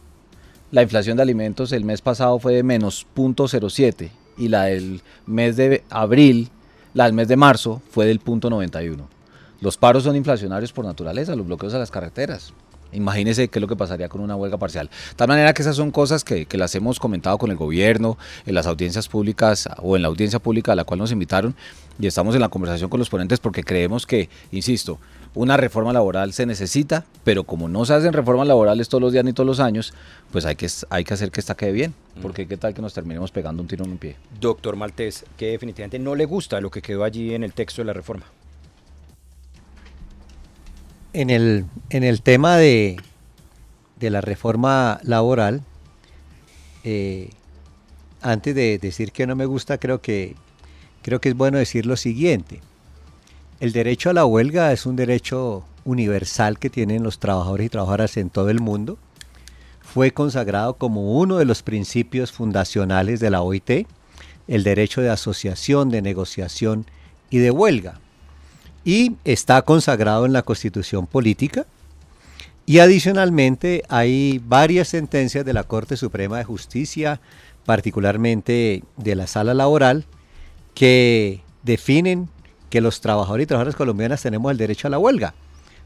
La 0.71 0.83
inflación 0.83 1.17
de 1.17 1.23
alimentos 1.23 1.73
el 1.73 1.85
mes 1.85 2.03
pasado 2.03 2.39
fue 2.39 2.53
de 2.55 2.63
menos 2.63 3.07
0.07 3.17 4.11
y 4.37 4.49
la 4.49 4.65
del 4.65 5.01
mes 5.27 5.57
de 5.57 5.83
abril, 5.91 6.51
la 6.95 7.05
del 7.05 7.15
mes 7.15 7.27
de 7.29 7.37
marzo 7.37 7.81
fue 7.91 8.07
del 8.07 8.21
0.91. 8.23 8.99
Los 9.61 9.77
paros 9.77 10.05
son 10.05 10.17
inflacionarios 10.17 10.73
por 10.73 10.85
naturaleza, 10.85 11.35
los 11.35 11.47
bloqueos 11.47 11.75
a 11.75 11.79
las 11.79 11.91
carreteras. 11.91 12.53
Imagínese 12.93 13.49
qué 13.49 13.59
es 13.59 13.61
lo 13.61 13.69
que 13.69 13.77
pasaría 13.77 14.09
con 14.09 14.21
una 14.21 14.35
huelga 14.35 14.57
parcial. 14.57 14.89
De 14.89 15.17
tal 15.17 15.29
manera 15.29 15.53
que 15.53 15.63
esas 15.63 15.77
son 15.77 15.91
cosas 15.91 16.25
que, 16.25 16.47
que 16.47 16.57
las 16.57 16.75
hemos 16.75 16.99
comentado 16.99 17.37
con 17.37 17.51
el 17.51 17.57
gobierno, 17.57 18.17
en 18.47 18.55
las 18.55 18.67
audiencias 18.67 19.09
públicas 19.09 19.69
o 19.79 19.97
en 19.97 20.03
la 20.03 20.09
audiencia 20.09 20.39
pública 20.39 20.73
a 20.73 20.75
la 20.75 20.85
cual 20.85 21.01
nos 21.01 21.13
invitaron 21.13 21.55
y 22.01 22.07
estamos 22.07 22.35
en 22.35 22.41
la 22.41 22.49
conversación 22.49 22.89
con 22.89 22.99
los 22.99 23.11
ponentes 23.11 23.41
porque 23.41 23.63
creemos 23.63 24.07
que, 24.07 24.31
insisto, 24.53 24.99
una 25.35 25.57
reforma 25.57 25.93
laboral 25.93 26.33
se 26.33 26.47
necesita, 26.47 27.05
pero 27.25 27.45
como 27.45 27.69
no 27.69 27.85
se 27.85 27.95
hacen 27.95 28.13
reformas 28.13 28.47
laborales 28.47 28.89
todos 28.89 29.03
los 29.03 29.13
días 29.13 29.25
ni 29.25 29.33
todos 29.33 29.47
los 29.47 29.61
años, 29.61 29.93
pues 30.33 30.47
hay 30.47 30.57
que, 30.57 30.69
hay 30.91 31.05
que 31.05 31.15
hacer 31.15 31.31
que 31.31 31.41
esta 31.41 31.57
quede 31.57 31.73
bien, 31.73 31.95
porque 32.23 32.47
qué 32.47 32.57
tal 32.57 32.75
que 32.75 32.83
nos 32.83 32.95
terminemos 32.95 33.31
pegando 33.31 33.63
un 33.63 33.69
tiro 33.69 33.85
en 33.85 33.91
un 33.93 33.99
pie. 33.99 34.17
Doctor 34.41 34.77
Maltés, 34.77 35.27
que 35.37 35.51
definitivamente 35.51 35.99
no 35.99 36.15
le 36.15 36.25
gusta 36.25 36.61
lo 36.61 36.71
que 36.71 36.81
quedó 36.81 37.05
allí 37.05 37.35
en 37.35 37.45
el 37.45 37.53
texto 37.53 37.83
de 37.83 37.87
la 37.87 37.93
reforma. 37.93 38.25
En 41.13 41.31
el, 41.31 41.65
en 41.91 42.05
el 42.05 42.23
tema 42.23 42.57
de, 42.57 42.97
de 43.99 44.11
la 44.11 44.21
reforma 44.21 45.01
laboral, 45.03 45.63
eh, 46.85 47.31
antes 48.21 48.55
de 48.55 48.79
decir 48.79 49.13
que 49.13 49.27
no 49.27 49.37
me 49.37 49.47
gusta, 49.47 49.79
creo 49.79 50.01
que, 50.01 50.37
creo 51.03 51.21
que 51.21 51.31
es 51.31 51.37
bueno 51.37 51.59
decir 51.59 51.87
lo 51.87 51.97
siguiente. 51.97 52.61
El 53.61 53.73
derecho 53.73 54.11
a 54.11 54.13
la 54.13 54.25
huelga 54.25 54.73
es 54.73 54.87
un 54.87 54.97
derecho 54.97 55.65
universal 55.85 56.59
que 56.59 56.71
tienen 56.71 57.03
los 57.03 57.19
trabajadores 57.19 57.67
y 57.67 57.71
trabajadoras 57.71 58.17
en 58.17 58.31
todo 58.31 58.51
el 58.51 58.61
mundo. 58.61 58.99
Fue 59.81 60.13
consagrado 60.13 60.75
como 60.75 61.19
uno 61.19 61.39
de 61.39 61.45
los 61.45 61.63
principios 61.63 62.31
fundacionales 62.31 63.21
de 63.21 63.31
la 63.31 63.43
OIT, 63.43 63.87
el 64.47 64.63
derecho 64.63 65.01
de 65.01 65.11
asociación, 65.11 65.91
de 65.91 66.03
negociación 66.03 66.87
y 67.31 67.39
de 67.39 67.51
huelga. 67.51 68.01
Y 68.85 69.17
está 69.25 69.63
consagrado 69.63 70.27
en 70.27 70.33
la 70.33 70.43
Constitución 70.43 71.07
Política. 71.07 71.67
Y 72.67 72.81
adicionalmente 72.81 73.83
hay 73.89 74.41
varias 74.45 74.89
sentencias 74.89 75.45
de 75.45 75.55
la 75.55 75.65
Corte 75.65 75.97
Suprema 75.97 76.39
de 76.39 76.45
Justicia, 76.45 77.21
particularmente 77.65 78.83
de 78.97 79.15
la 79.15 79.27
Sala 79.27 79.55
Laboral, 79.55 80.05
que 80.75 81.41
definen 81.63 82.29
que 82.71 82.81
los 82.81 83.01
trabajadores 83.01 83.45
y 83.45 83.47
trabajadoras 83.47 83.77
colombianas 83.77 84.23
tenemos 84.23 84.53
el 84.53 84.59
derecho 84.59 84.89
a 84.89 84.91
la 84.91 84.99
huelga. 84.99 85.35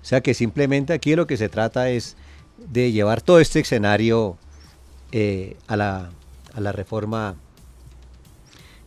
O 0.02 0.04
sea 0.04 0.20
que 0.20 0.34
simplemente 0.34 0.92
aquí 0.92 1.14
lo 1.14 1.26
que 1.26 1.36
se 1.36 1.48
trata 1.48 1.88
es 1.90 2.16
de 2.58 2.92
llevar 2.92 3.20
todo 3.22 3.40
este 3.40 3.60
escenario 3.60 4.36
eh, 5.12 5.56
a, 5.68 5.76
la, 5.76 6.10
a, 6.54 6.60
la, 6.60 6.72
reforma 6.72 7.36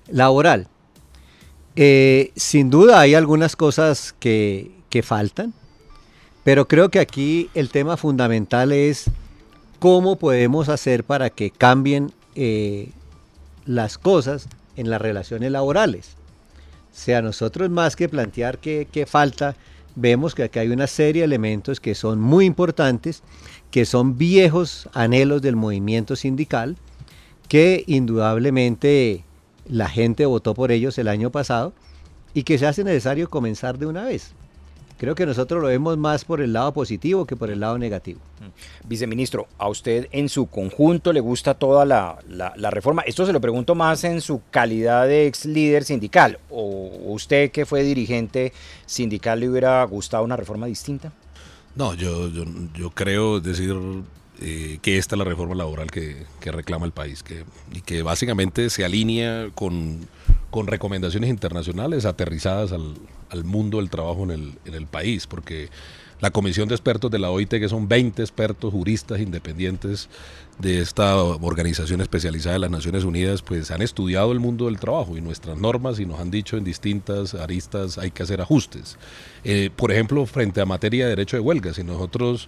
laboral. 0.08 0.68
Eh, 1.76 2.32
sin 2.36 2.70
duda 2.70 3.02
hay 3.02 3.16
algunas 3.16 3.56
cosas 3.56 4.16
que, 4.18 4.72
que 4.90 5.04
faltan, 5.04 5.54
pero 6.46 6.68
creo 6.68 6.90
que 6.90 7.00
aquí 7.00 7.50
el 7.54 7.70
tema 7.70 7.98
fundamental 7.98 8.72
es 8.72 9.10
cómo 9.80 10.16
podemos 10.16 10.70
hacer 10.70 11.04
para 11.04 11.30
que 11.30 11.52
cambien 11.52 12.14
eh, 12.36 12.92
las 13.66 13.98
cosas 13.98 14.48
en 14.78 14.90
las 14.90 15.02
relaciones 15.02 15.52
laborales. 15.52 16.16
O 16.94 16.98
sea, 16.98 17.22
nosotros 17.22 17.70
más 17.70 17.98
que 17.98 18.08
plantear 18.08 18.60
qué, 18.60 18.88
qué 18.90 19.06
falta, 19.06 19.58
vemos 19.96 20.34
que 20.34 20.44
aquí 20.44 20.60
hay 20.60 20.70
una 20.70 20.88
serie 20.88 21.24
de 21.24 21.26
elementos 21.26 21.82
que 21.82 21.94
son 21.94 22.22
muy 22.22 22.46
importantes, 22.46 23.22
que 23.70 23.86
son 23.86 24.18
viejos 24.18 24.88
anhelos 24.94 25.42
del 25.42 25.58
movimiento 25.58 26.16
sindical, 26.16 26.78
que 27.50 27.84
indudablemente 27.86 29.25
la 29.68 29.90
gente 29.90 30.26
votó 30.26 30.54
por 30.54 30.72
ellos 30.72 30.98
el 30.98 31.08
año 31.08 31.32
pasado 31.32 31.74
y 32.34 32.44
que 32.44 32.58
se 32.58 32.68
hace 32.68 32.84
necesario 32.84 33.30
comenzar 33.30 33.78
de 33.78 33.86
una 33.86 34.04
vez. 34.04 34.34
Creo 34.98 35.14
que 35.14 35.26
nosotros 35.26 35.62
lo 35.62 35.68
vemos 35.68 35.98
más 35.98 36.24
por 36.24 36.40
el 36.40 36.54
lado 36.54 36.74
positivo 36.74 37.26
que 37.26 37.36
por 37.36 37.50
el 37.50 37.60
lado 37.60 37.78
negativo. 37.78 38.22
Mm. 38.40 38.88
Viceministro, 38.88 39.48
¿a 39.58 39.68
usted 39.68 40.08
en 40.12 40.30
su 40.30 40.48
conjunto 40.48 41.12
le 41.12 41.20
gusta 41.20 41.54
toda 41.54 41.84
la, 41.84 42.18
la, 42.30 42.72
reforma? 42.72 43.02
Esto 43.02 43.26
se 43.26 43.34
lo 43.34 43.42
pregunto 43.42 43.76
más 43.76 44.06
en 44.06 44.22
su 44.22 44.42
calidad 44.52 45.06
de 45.06 45.28
ex 45.28 45.46
líder 45.46 45.84
sindical. 45.84 46.40
¿O 46.50 46.92
usted 47.08 47.52
que 47.52 47.66
fue 47.66 47.84
dirigente 47.84 48.54
sindical 48.86 49.42
le 49.42 49.50
hubiera 49.50 49.84
gustado 49.84 50.24
una 50.24 50.38
reforma 50.38 50.68
distinta? 50.68 51.12
No, 51.76 51.94
yo, 51.94 52.30
yo, 52.30 52.46
yo 52.74 52.90
creo, 52.92 53.42
decir, 53.42 53.76
eh, 54.42 54.80
que 54.82 54.98
esta 54.98 55.16
es 55.16 55.20
la 55.20 55.26
reforma 55.26 55.56
laboral 55.56 55.92
que, 55.92 56.26
que 56.40 56.52
reclama 56.52 56.86
el 56.86 56.92
país 56.92 57.24
que, 57.24 57.46
y 57.74 57.82
que 57.82 58.02
básicamente 58.04 58.70
se 58.70 58.84
alinea 58.84 59.50
con, 59.56 60.08
con 60.50 60.68
recomendaciones 60.68 61.30
internacionales 61.30 62.06
aterrizadas 62.06 62.72
al, 62.72 62.96
al 63.30 63.44
mundo 63.44 63.78
del 63.78 63.90
trabajo 63.90 64.24
en 64.24 64.32
el, 64.32 64.54
en 64.66 64.74
el 64.74 64.88
país, 64.88 65.28
porque 65.28 65.70
la 66.22 66.32
comisión 66.32 66.70
de 66.70 66.76
expertos 66.76 67.12
de 67.12 67.20
la 67.20 67.30
OIT, 67.30 67.50
que 67.50 67.70
son 67.70 67.88
20 67.88 68.22
expertos 68.22 68.72
juristas 68.72 69.20
independientes 69.20 70.10
de 70.60 70.80
esta 70.80 71.22
organización 71.22 72.00
especializada 72.00 72.54
de 72.54 72.60
las 72.60 72.72
Naciones 72.72 73.04
Unidas, 73.04 73.42
pues 73.42 73.70
han 73.72 73.82
estudiado 73.82 74.32
el 74.32 74.40
mundo 74.40 74.66
del 74.66 74.80
trabajo 74.80 75.18
y 75.18 75.22
nuestras 75.22 75.58
normas 75.58 76.00
y 76.00 76.06
nos 76.06 76.20
han 76.20 76.32
dicho 76.32 76.56
en 76.56 76.64
distintas 76.64 77.34
aristas 77.34 77.98
hay 77.98 78.12
que 78.12 78.24
hacer 78.24 78.40
ajustes. 78.40 78.98
Eh, 79.44 79.70
por 79.76 79.92
ejemplo, 79.92 80.26
frente 80.26 80.62
a 80.62 80.66
materia 80.66 81.04
de 81.04 81.10
derecho 81.10 81.36
de 81.36 81.42
huelga, 81.42 81.74
si 81.74 81.84
nosotros 81.84 82.48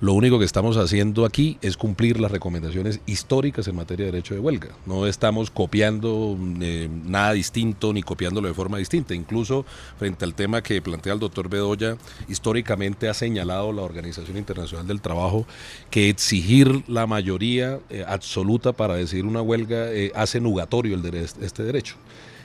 lo 0.00 0.12
único 0.12 0.38
que 0.38 0.44
estamos 0.44 0.76
haciendo 0.76 1.24
aquí 1.24 1.58
es 1.60 1.76
cumplir 1.76 2.20
las 2.20 2.30
recomendaciones 2.30 3.00
históricas 3.06 3.66
en 3.66 3.76
materia 3.76 4.06
de 4.06 4.12
derecho 4.12 4.34
de 4.34 4.40
huelga. 4.40 4.68
No 4.86 5.06
estamos 5.06 5.50
copiando 5.50 6.38
eh, 6.60 6.88
nada 7.04 7.32
distinto 7.32 7.92
ni 7.92 8.02
copiándolo 8.02 8.46
de 8.46 8.54
forma 8.54 8.78
distinta. 8.78 9.14
Incluso 9.14 9.64
frente 9.98 10.24
al 10.24 10.34
tema 10.34 10.62
que 10.62 10.80
plantea 10.80 11.14
el 11.14 11.18
doctor 11.18 11.48
Bedoya, 11.48 11.96
históricamente 12.28 13.08
ha 13.08 13.14
señalado 13.14 13.72
la 13.72 13.82
Organización 13.82 14.36
Internacional 14.36 14.86
del 14.86 15.00
Trabajo 15.00 15.46
que 15.90 16.08
exigir 16.08 16.84
la 16.88 17.06
mayoría 17.06 17.80
eh, 17.90 18.04
absoluta 18.06 18.72
para 18.72 18.94
decidir 18.94 19.26
una 19.26 19.42
huelga 19.42 19.92
eh, 19.92 20.12
hace 20.14 20.40
nugatorio 20.40 20.94
el 20.94 21.04
este 21.14 21.62
derecho. 21.62 21.96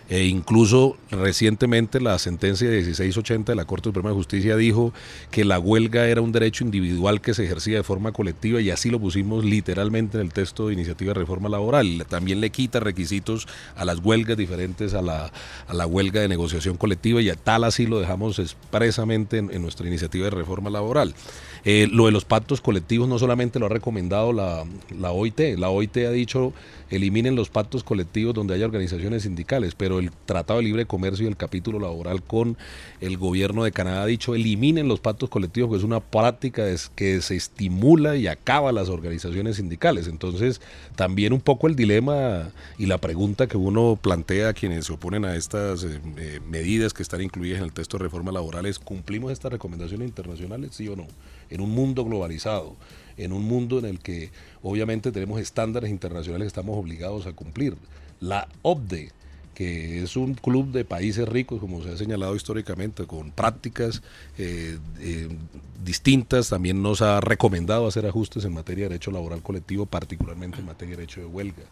E 0.09 0.25
incluso 0.25 0.97
recientemente 1.11 2.01
la 2.01 2.19
sentencia 2.19 2.69
de 2.69 2.77
1680 2.77 3.53
de 3.53 3.55
la 3.55 3.65
Corte 3.65 3.89
Suprema 3.89 4.09
de 4.09 4.15
Justicia 4.15 4.57
dijo 4.57 4.93
que 5.31 5.45
la 5.45 5.59
huelga 5.59 6.07
era 6.07 6.21
un 6.21 6.31
derecho 6.31 6.63
individual 6.63 7.21
que 7.21 7.33
se 7.33 7.45
ejercía 7.45 7.77
de 7.77 7.83
forma 7.83 8.11
colectiva 8.11 8.59
y 8.59 8.69
así 8.69 8.89
lo 8.89 8.99
pusimos 8.99 9.45
literalmente 9.45 10.17
en 10.17 10.25
el 10.25 10.33
texto 10.33 10.67
de 10.67 10.73
iniciativa 10.73 11.13
de 11.13 11.19
reforma 11.19 11.47
laboral. 11.49 12.05
También 12.09 12.41
le 12.41 12.49
quita 12.49 12.79
requisitos 12.79 13.47
a 13.75 13.85
las 13.85 13.99
huelgas 13.99 14.37
diferentes 14.37 14.93
a 14.93 15.01
la, 15.01 15.31
a 15.67 15.73
la 15.73 15.87
huelga 15.87 16.21
de 16.21 16.27
negociación 16.27 16.77
colectiva 16.77 17.21
y 17.21 17.29
a 17.29 17.35
tal 17.35 17.63
así 17.63 17.85
lo 17.85 17.99
dejamos 17.99 18.39
expresamente 18.39 19.37
en, 19.37 19.61
nuestra 19.61 19.87
iniciativa 19.87 20.25
de 20.25 20.31
reforma 20.31 20.69
laboral. 20.69 21.15
Eh, 21.63 21.87
lo 21.89 22.07
de 22.07 22.11
los 22.11 22.25
pactos 22.25 22.59
colectivos 22.59 23.07
no 23.07 23.17
solamente 23.17 23.57
lo 23.57 23.67
ha 23.67 23.69
recomendado 23.69 24.33
la, 24.33 24.65
la 24.99 25.11
OIT, 25.11 25.57
la 25.57 25.69
OIT 25.69 25.97
ha 25.97 26.11
dicho 26.11 26.53
eliminen 26.95 27.35
los 27.35 27.49
pactos 27.49 27.83
colectivos 27.83 28.33
donde 28.33 28.53
haya 28.53 28.65
organizaciones 28.65 29.23
sindicales, 29.23 29.75
pero 29.93 29.99
el 29.99 30.11
Tratado 30.25 30.59
de 30.59 30.65
Libre 30.65 30.85
Comercio 30.85 31.25
y 31.25 31.29
el 31.29 31.37
capítulo 31.37 31.79
laboral 31.79 32.23
con 32.23 32.57
el 32.99 33.17
gobierno 33.17 33.63
de 33.63 33.71
Canadá 33.71 34.03
ha 34.03 34.05
dicho 34.05 34.33
eliminen 34.33 34.87
los 34.87 34.99
pactos 34.99 35.29
colectivos, 35.29 35.69
que 35.69 35.77
es 35.77 35.83
una 35.83 35.99
práctica 35.99 36.65
que 36.95 37.21
se 37.21 37.35
estimula 37.35 38.15
y 38.15 38.27
acaba 38.27 38.71
las 38.71 38.89
organizaciones 38.89 39.57
sindicales. 39.57 40.07
Entonces, 40.07 40.61
también 40.95 41.33
un 41.33 41.41
poco 41.41 41.67
el 41.67 41.75
dilema 41.75 42.49
y 42.77 42.87
la 42.87 42.97
pregunta 42.97 43.47
que 43.47 43.57
uno 43.57 43.99
plantea 44.01 44.49
a 44.49 44.53
quienes 44.53 44.85
se 44.85 44.93
oponen 44.93 45.25
a 45.25 45.35
estas 45.35 45.83
eh, 45.83 45.99
eh, 46.17 46.39
medidas 46.49 46.93
que 46.93 47.03
están 47.03 47.21
incluidas 47.21 47.59
en 47.59 47.65
el 47.65 47.73
texto 47.73 47.97
de 47.97 48.03
reforma 48.03 48.31
laboral 48.31 48.65
es, 48.65 48.79
¿cumplimos 48.79 49.31
estas 49.31 49.51
recomendaciones 49.51 50.07
internacionales, 50.07 50.71
sí 50.73 50.87
o 50.87 50.95
no? 50.95 51.05
En 51.49 51.61
un 51.61 51.69
mundo 51.69 52.03
globalizado 52.03 52.75
en 53.15 53.31
un 53.31 53.43
mundo 53.43 53.77
en 53.77 53.85
el 53.85 53.99
que 53.99 54.31
obviamente 54.63 55.11
tenemos 55.11 55.39
estándares 55.39 55.91
internacionales 55.91 56.45
que 56.45 56.47
estamos 56.47 56.75
obligados 56.77 57.27
a 57.27 57.33
cumplir. 57.33 57.75
La 58.19 58.47
OBDE, 58.63 59.11
que 59.53 60.03
es 60.03 60.15
un 60.15 60.33
club 60.33 60.71
de 60.71 60.85
países 60.85 61.27
ricos, 61.27 61.59
como 61.59 61.83
se 61.83 61.91
ha 61.91 61.97
señalado 61.97 62.35
históricamente, 62.35 63.05
con 63.05 63.31
prácticas 63.31 64.01
eh, 64.37 64.77
eh, 64.99 65.29
distintas, 65.83 66.49
también 66.49 66.81
nos 66.81 67.01
ha 67.01 67.21
recomendado 67.21 67.87
hacer 67.87 68.05
ajustes 68.05 68.45
en 68.45 68.53
materia 68.53 68.85
de 68.85 68.89
derecho 68.89 69.11
laboral 69.11 69.41
colectivo, 69.41 69.85
particularmente 69.85 70.59
en 70.59 70.65
materia 70.65 70.95
de 70.95 71.01
derecho 71.01 71.21
de 71.21 71.27
huelga, 71.27 71.63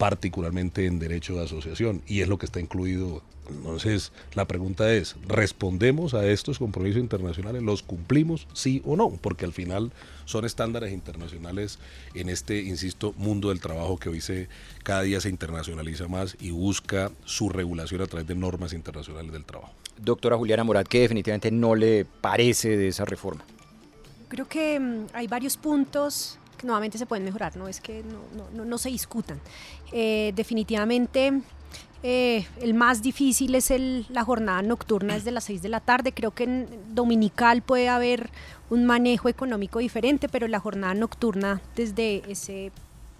particularmente 0.00 0.86
en 0.86 0.98
derecho 0.98 1.34
de 1.34 1.44
asociación, 1.44 2.00
y 2.06 2.22
es 2.22 2.28
lo 2.28 2.38
que 2.38 2.46
está 2.46 2.58
incluido. 2.58 3.20
Entonces, 3.50 4.12
la 4.32 4.46
pregunta 4.46 4.90
es, 4.90 5.14
¿respondemos 5.28 6.14
a 6.14 6.26
estos 6.26 6.58
compromisos 6.58 7.02
internacionales? 7.02 7.62
¿Los 7.62 7.82
cumplimos, 7.82 8.46
sí 8.54 8.80
o 8.86 8.96
no? 8.96 9.10
Porque 9.20 9.44
al 9.44 9.52
final 9.52 9.92
son 10.24 10.46
estándares 10.46 10.94
internacionales 10.94 11.78
en 12.14 12.30
este, 12.30 12.62
insisto, 12.62 13.12
mundo 13.18 13.50
del 13.50 13.60
trabajo 13.60 13.98
que 13.98 14.08
hoy 14.08 14.22
se, 14.22 14.48
cada 14.84 15.02
día 15.02 15.20
se 15.20 15.28
internacionaliza 15.28 16.08
más 16.08 16.34
y 16.40 16.50
busca 16.50 17.12
su 17.26 17.50
regulación 17.50 18.00
a 18.00 18.06
través 18.06 18.26
de 18.26 18.34
normas 18.34 18.72
internacionales 18.72 19.32
del 19.32 19.44
trabajo. 19.44 19.74
Doctora 19.98 20.38
Juliana 20.38 20.64
Morat, 20.64 20.88
¿qué 20.88 21.00
definitivamente 21.00 21.50
no 21.50 21.74
le 21.74 22.06
parece 22.22 22.78
de 22.78 22.88
esa 22.88 23.04
reforma? 23.04 23.44
Creo 24.28 24.48
que 24.48 24.80
mm, 24.80 25.08
hay 25.12 25.26
varios 25.26 25.58
puntos 25.58 26.39
nuevamente 26.62 26.98
se 26.98 27.06
pueden 27.06 27.24
mejorar, 27.24 27.56
no 27.56 27.68
es 27.68 27.80
que 27.80 28.02
no, 28.54 28.64
no, 28.64 28.78
se 28.78 28.88
discutan. 28.88 29.40
Eh, 29.92 30.32
definitivamente 30.34 31.40
eh, 32.02 32.46
el 32.60 32.72
más 32.72 33.02
difícil 33.02 33.54
es 33.54 33.70
el, 33.70 34.06
la 34.08 34.24
jornada 34.24 34.62
nocturna 34.62 35.14
desde 35.14 35.32
las 35.32 35.44
6 35.44 35.62
de 35.62 35.68
la 35.68 35.80
tarde. 35.80 36.12
Creo 36.12 36.30
que 36.30 36.44
en 36.44 36.68
dominical 36.94 37.62
puede 37.62 37.88
haber 37.88 38.30
un 38.70 38.86
manejo 38.86 39.28
económico 39.28 39.80
diferente, 39.80 40.28
pero 40.28 40.48
la 40.48 40.60
jornada 40.60 40.94
nocturna 40.94 41.60
desde 41.76 42.22
ese 42.30 42.72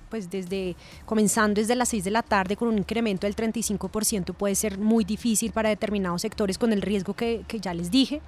pues 0.09 0.29
desde 0.29 0.75
comenzando 1.07 1.61
desde 1.61 1.77
las 1.77 1.89
6 1.91 2.03
de 2.03 2.11
la 2.11 2.23
tarde 2.23 2.57
con 2.57 2.67
un 2.67 2.79
incremento 2.79 3.29
del 3.29 3.37
35% 3.37 4.35
puede 4.35 4.57
ser 4.57 4.77
muy 4.77 5.05
difícil 5.05 5.53
para 5.53 5.69
determinados 5.69 6.23
sectores 6.23 6.59
con 6.59 6.73
el 6.73 6.83
riesgo 6.83 7.15
que, 7.15 7.45
que 7.47 7.61
ya 7.61 7.73
les 7.75 7.93
dije. 7.93 8.21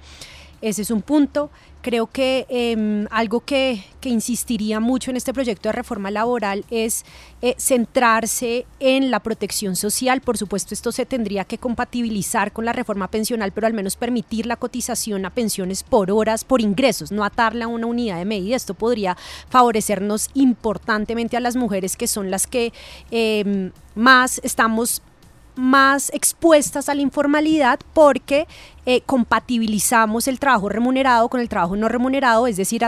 Ese 0.63 0.81
es 0.81 0.91
un 0.91 1.01
punto. 1.01 1.51
Creo 1.81 2.07
que 2.07 2.45
em, 2.47 3.05
algo 3.11 3.41
que, 3.41 3.83
que, 3.99 4.07
insistiría 4.07 4.79
mucho 4.79 5.11
en 5.11 5.17
este 5.17 5.33
proyecto 5.33 5.67
de 5.67 5.73
reforma 5.73 6.09
laboral 6.09 6.63
es 6.71 7.03
eh, 7.41 7.53
centrarse 7.57 8.65
en 8.79 9.11
la 9.11 9.19
protección 9.19 9.75
social. 9.75 10.21
Por 10.21 10.37
supuesto, 10.37 10.73
esto 10.73 10.93
se 10.93 11.05
tendría 11.05 11.43
que 11.43 11.57
compatibilizar 11.57 12.53
con 12.53 12.63
la 12.63 12.71
reforma 12.71 13.09
pensional, 13.09 13.51
pero 13.51 13.67
al 13.67 13.73
menos 13.73 13.97
permitir 13.97 14.45
la 14.45 14.55
cotización 14.55 15.25
a 15.25 15.31
pensiones 15.31 15.83
por 15.83 16.09
horas, 16.09 16.45
por 16.45 16.61
ingresos, 16.61 17.11
no 17.11 17.25
atarla 17.25 17.65
a 17.65 17.67
una 17.67 17.87
unidad 17.87 18.19
de 18.19 18.25
medida. 18.25 18.55
Esto 18.55 18.73
podría 18.73 19.17
favorecernos 19.49 20.29
importantemente 20.33 21.35
a 21.35 21.41
las 21.41 21.57
mujeres 21.57 21.97
que 21.97 22.07
son 22.07 22.31
las 22.31 22.47
que 22.47 22.71
em, 23.11 23.73
más 23.95 24.39
estamos 24.45 25.01
más 25.55 26.09
expuestas 26.13 26.89
a 26.89 26.95
la 26.95 27.01
informalidad 27.01 27.79
porque 27.93 28.47
eh, 28.85 29.01
compatibilizamos 29.05 30.27
el 30.27 30.39
trabajo 30.39 30.69
remunerado 30.69 31.29
con 31.29 31.39
el 31.39 31.49
trabajo 31.49 31.75
no 31.75 31.89
remunerado, 31.89 32.47
es 32.47 32.57
decir, 32.57 32.83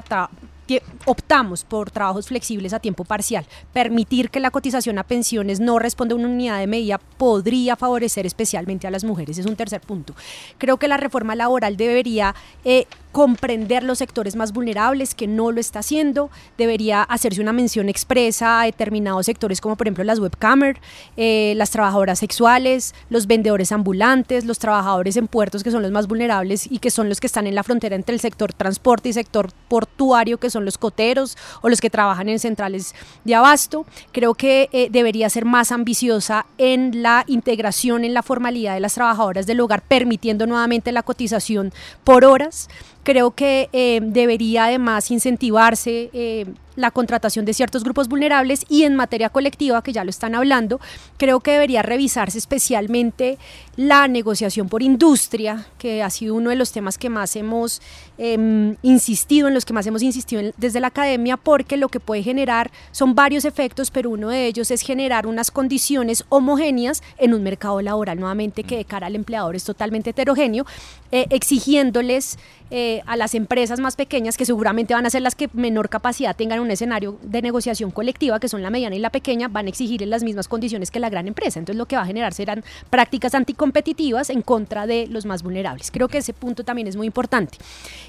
optamos 1.05 1.63
por 1.63 1.91
trabajos 1.91 2.27
flexibles 2.27 2.73
a 2.73 2.79
tiempo 2.79 3.05
parcial. 3.05 3.45
Permitir 3.73 4.29
que 4.29 4.39
la 4.39 4.51
cotización 4.51 4.97
a 4.97 5.03
pensiones 5.03 5.59
no 5.59 5.79
responda 5.79 6.13
a 6.15 6.17
una 6.17 6.27
unidad 6.27 6.59
de 6.59 6.67
medida 6.67 6.97
podría 6.97 7.75
favorecer 7.75 8.25
especialmente 8.25 8.87
a 8.87 8.91
las 8.91 9.03
mujeres. 9.03 9.37
Es 9.37 9.45
un 9.45 9.55
tercer 9.55 9.81
punto. 9.81 10.15
Creo 10.57 10.77
que 10.77 10.87
la 10.87 10.97
reforma 10.97 11.35
laboral 11.35 11.77
debería 11.77 12.35
eh, 12.63 12.87
comprender 13.15 13.81
los 13.81 13.99
sectores 13.99 14.35
más 14.35 14.51
vulnerables, 14.51 15.15
que 15.15 15.25
no 15.25 15.53
lo 15.53 15.61
está 15.61 15.79
haciendo. 15.79 16.29
Debería 16.57 17.01
hacerse 17.01 17.39
una 17.39 17.53
mención 17.53 17.87
expresa 17.87 18.59
a 18.59 18.65
determinados 18.65 19.27
sectores, 19.27 19.61
como 19.61 19.77
por 19.77 19.87
ejemplo 19.87 20.03
las 20.03 20.19
webcamers, 20.19 20.81
eh, 21.15 21.53
las 21.55 21.71
trabajadoras 21.71 22.19
sexuales, 22.19 22.93
los 23.09 23.25
vendedores 23.25 23.71
ambulantes, 23.71 24.43
los 24.43 24.59
trabajadores 24.59 25.15
en 25.15 25.29
puertos, 25.29 25.63
que 25.63 25.71
son 25.71 25.81
los 25.81 25.93
más 25.93 26.07
vulnerables 26.07 26.69
y 26.69 26.79
que 26.79 26.91
son 26.91 27.07
los 27.07 27.21
que 27.21 27.27
están 27.27 27.47
en 27.47 27.55
la 27.55 27.63
frontera 27.63 27.95
entre 27.95 28.13
el 28.13 28.19
sector 28.19 28.51
transporte 28.51 29.07
y 29.07 29.13
sector 29.13 29.49
portuario, 29.69 30.37
que 30.37 30.49
son 30.49 30.65
los 30.65 30.77
coteros 30.77 31.37
o 31.61 31.69
los 31.69 31.79
que 31.79 31.89
trabajan 31.89 32.27
en 32.27 32.39
centrales 32.39 32.93
de 33.23 33.33
abasto. 33.33 33.85
Creo 34.11 34.33
que 34.33 34.67
eh, 34.73 34.89
debería 34.91 35.29
ser 35.29 35.45
más 35.45 35.71
ambiciosa 35.71 36.47
en 36.57 37.01
la 37.01 37.23
integración 37.27 38.03
en 38.03 38.13
la 38.13 38.23
formalidad 38.23 38.73
de 38.73 38.81
las 38.81 38.95
trabajadoras 38.95 39.47
del 39.47 39.61
hogar, 39.61 39.83
permitiendo 39.83 40.47
nuevamente 40.47 40.91
la 40.91 41.01
cotización 41.01 41.71
por 42.03 42.25
horas. 42.25 42.67
Creo 43.05 43.35
que 43.35 43.69
eh, 43.71 43.99
debería 44.01 44.65
además 44.65 45.11
incentivarse 45.11 46.09
eh, 46.11 46.47
la 46.75 46.91
contratación 46.91 47.45
de 47.45 47.53
ciertos 47.53 47.83
grupos 47.83 48.07
vulnerables 48.07 48.65
y 48.69 48.83
en 48.83 48.95
materia 48.95 49.29
colectiva, 49.29 49.81
que 49.81 49.93
ya 49.93 50.03
lo 50.03 50.09
están 50.09 50.35
hablando, 50.35 50.79
creo 51.17 51.39
que 51.39 51.51
debería 51.51 51.81
revisarse 51.81 52.37
especialmente 52.37 53.37
la 53.75 54.07
negociación 54.07 54.69
por 54.69 54.81
industria, 54.81 55.67
que 55.77 56.03
ha 56.03 56.09
sido 56.09 56.35
uno 56.35 56.49
de 56.49 56.55
los 56.55 56.71
temas 56.71 56.97
que 56.97 57.09
más 57.09 57.35
hemos 57.35 57.81
em, 58.17 58.75
insistido, 58.81 59.47
en 59.47 59.53
los 59.53 59.65
que 59.65 59.73
más 59.73 59.85
hemos 59.87 60.01
insistido 60.01 60.53
desde 60.57 60.79
la 60.79 60.87
academia, 60.87 61.37
porque 61.37 61.77
lo 61.77 61.89
que 61.89 61.99
puede 61.99 62.23
generar 62.23 62.71
son 62.91 63.15
varios 63.15 63.45
efectos, 63.45 63.91
pero 63.91 64.09
uno 64.09 64.29
de 64.29 64.47
ellos 64.47 64.71
es 64.71 64.81
generar 64.81 65.27
unas 65.27 65.51
condiciones 65.51 66.23
homogéneas 66.29 67.03
en 67.17 67.33
un 67.33 67.43
mercado 67.43 67.81
laboral, 67.81 68.19
nuevamente 68.19 68.63
que 68.63 68.77
de 68.77 68.85
cara 68.85 69.07
al 69.07 69.15
empleador 69.15 69.55
es 69.55 69.63
totalmente 69.63 70.11
heterogéneo, 70.11 70.65
eh, 71.11 71.25
exigiéndoles 71.29 72.37
eh, 72.71 73.01
a 73.05 73.15
las 73.15 73.35
empresas 73.35 73.79
más 73.79 73.95
pequeñas, 73.95 74.37
que 74.37 74.45
seguramente 74.45 74.93
van 74.93 75.05
a 75.05 75.09
ser 75.09 75.21
las 75.21 75.35
que 75.35 75.49
menor 75.53 75.89
capacidad 75.89 76.35
tengan 76.35 76.59
un 76.65 76.71
escenario 76.71 77.17
de 77.21 77.41
negociación 77.41 77.91
colectiva, 77.91 78.39
que 78.39 78.49
son 78.49 78.61
la 78.61 78.69
mediana 78.69 78.95
y 78.95 78.99
la 78.99 79.09
pequeña, 79.09 79.47
van 79.47 79.67
a 79.67 79.69
exigir 79.69 80.01
las 80.05 80.23
mismas 80.23 80.47
condiciones 80.47 80.91
que 80.91 80.99
la 80.99 81.09
gran 81.09 81.27
empresa. 81.27 81.59
Entonces 81.59 81.77
lo 81.77 81.85
que 81.85 81.95
va 81.95 82.01
a 82.01 82.05
generar 82.05 82.33
serán 82.33 82.63
prácticas 82.89 83.33
anticompetitivas 83.35 84.29
en 84.29 84.41
contra 84.41 84.87
de 84.87 85.07
los 85.07 85.25
más 85.25 85.43
vulnerables. 85.43 85.91
Creo 85.91 86.07
que 86.07 86.17
ese 86.17 86.33
punto 86.33 86.63
también 86.63 86.87
es 86.87 86.95
muy 86.95 87.07
importante. 87.07 87.57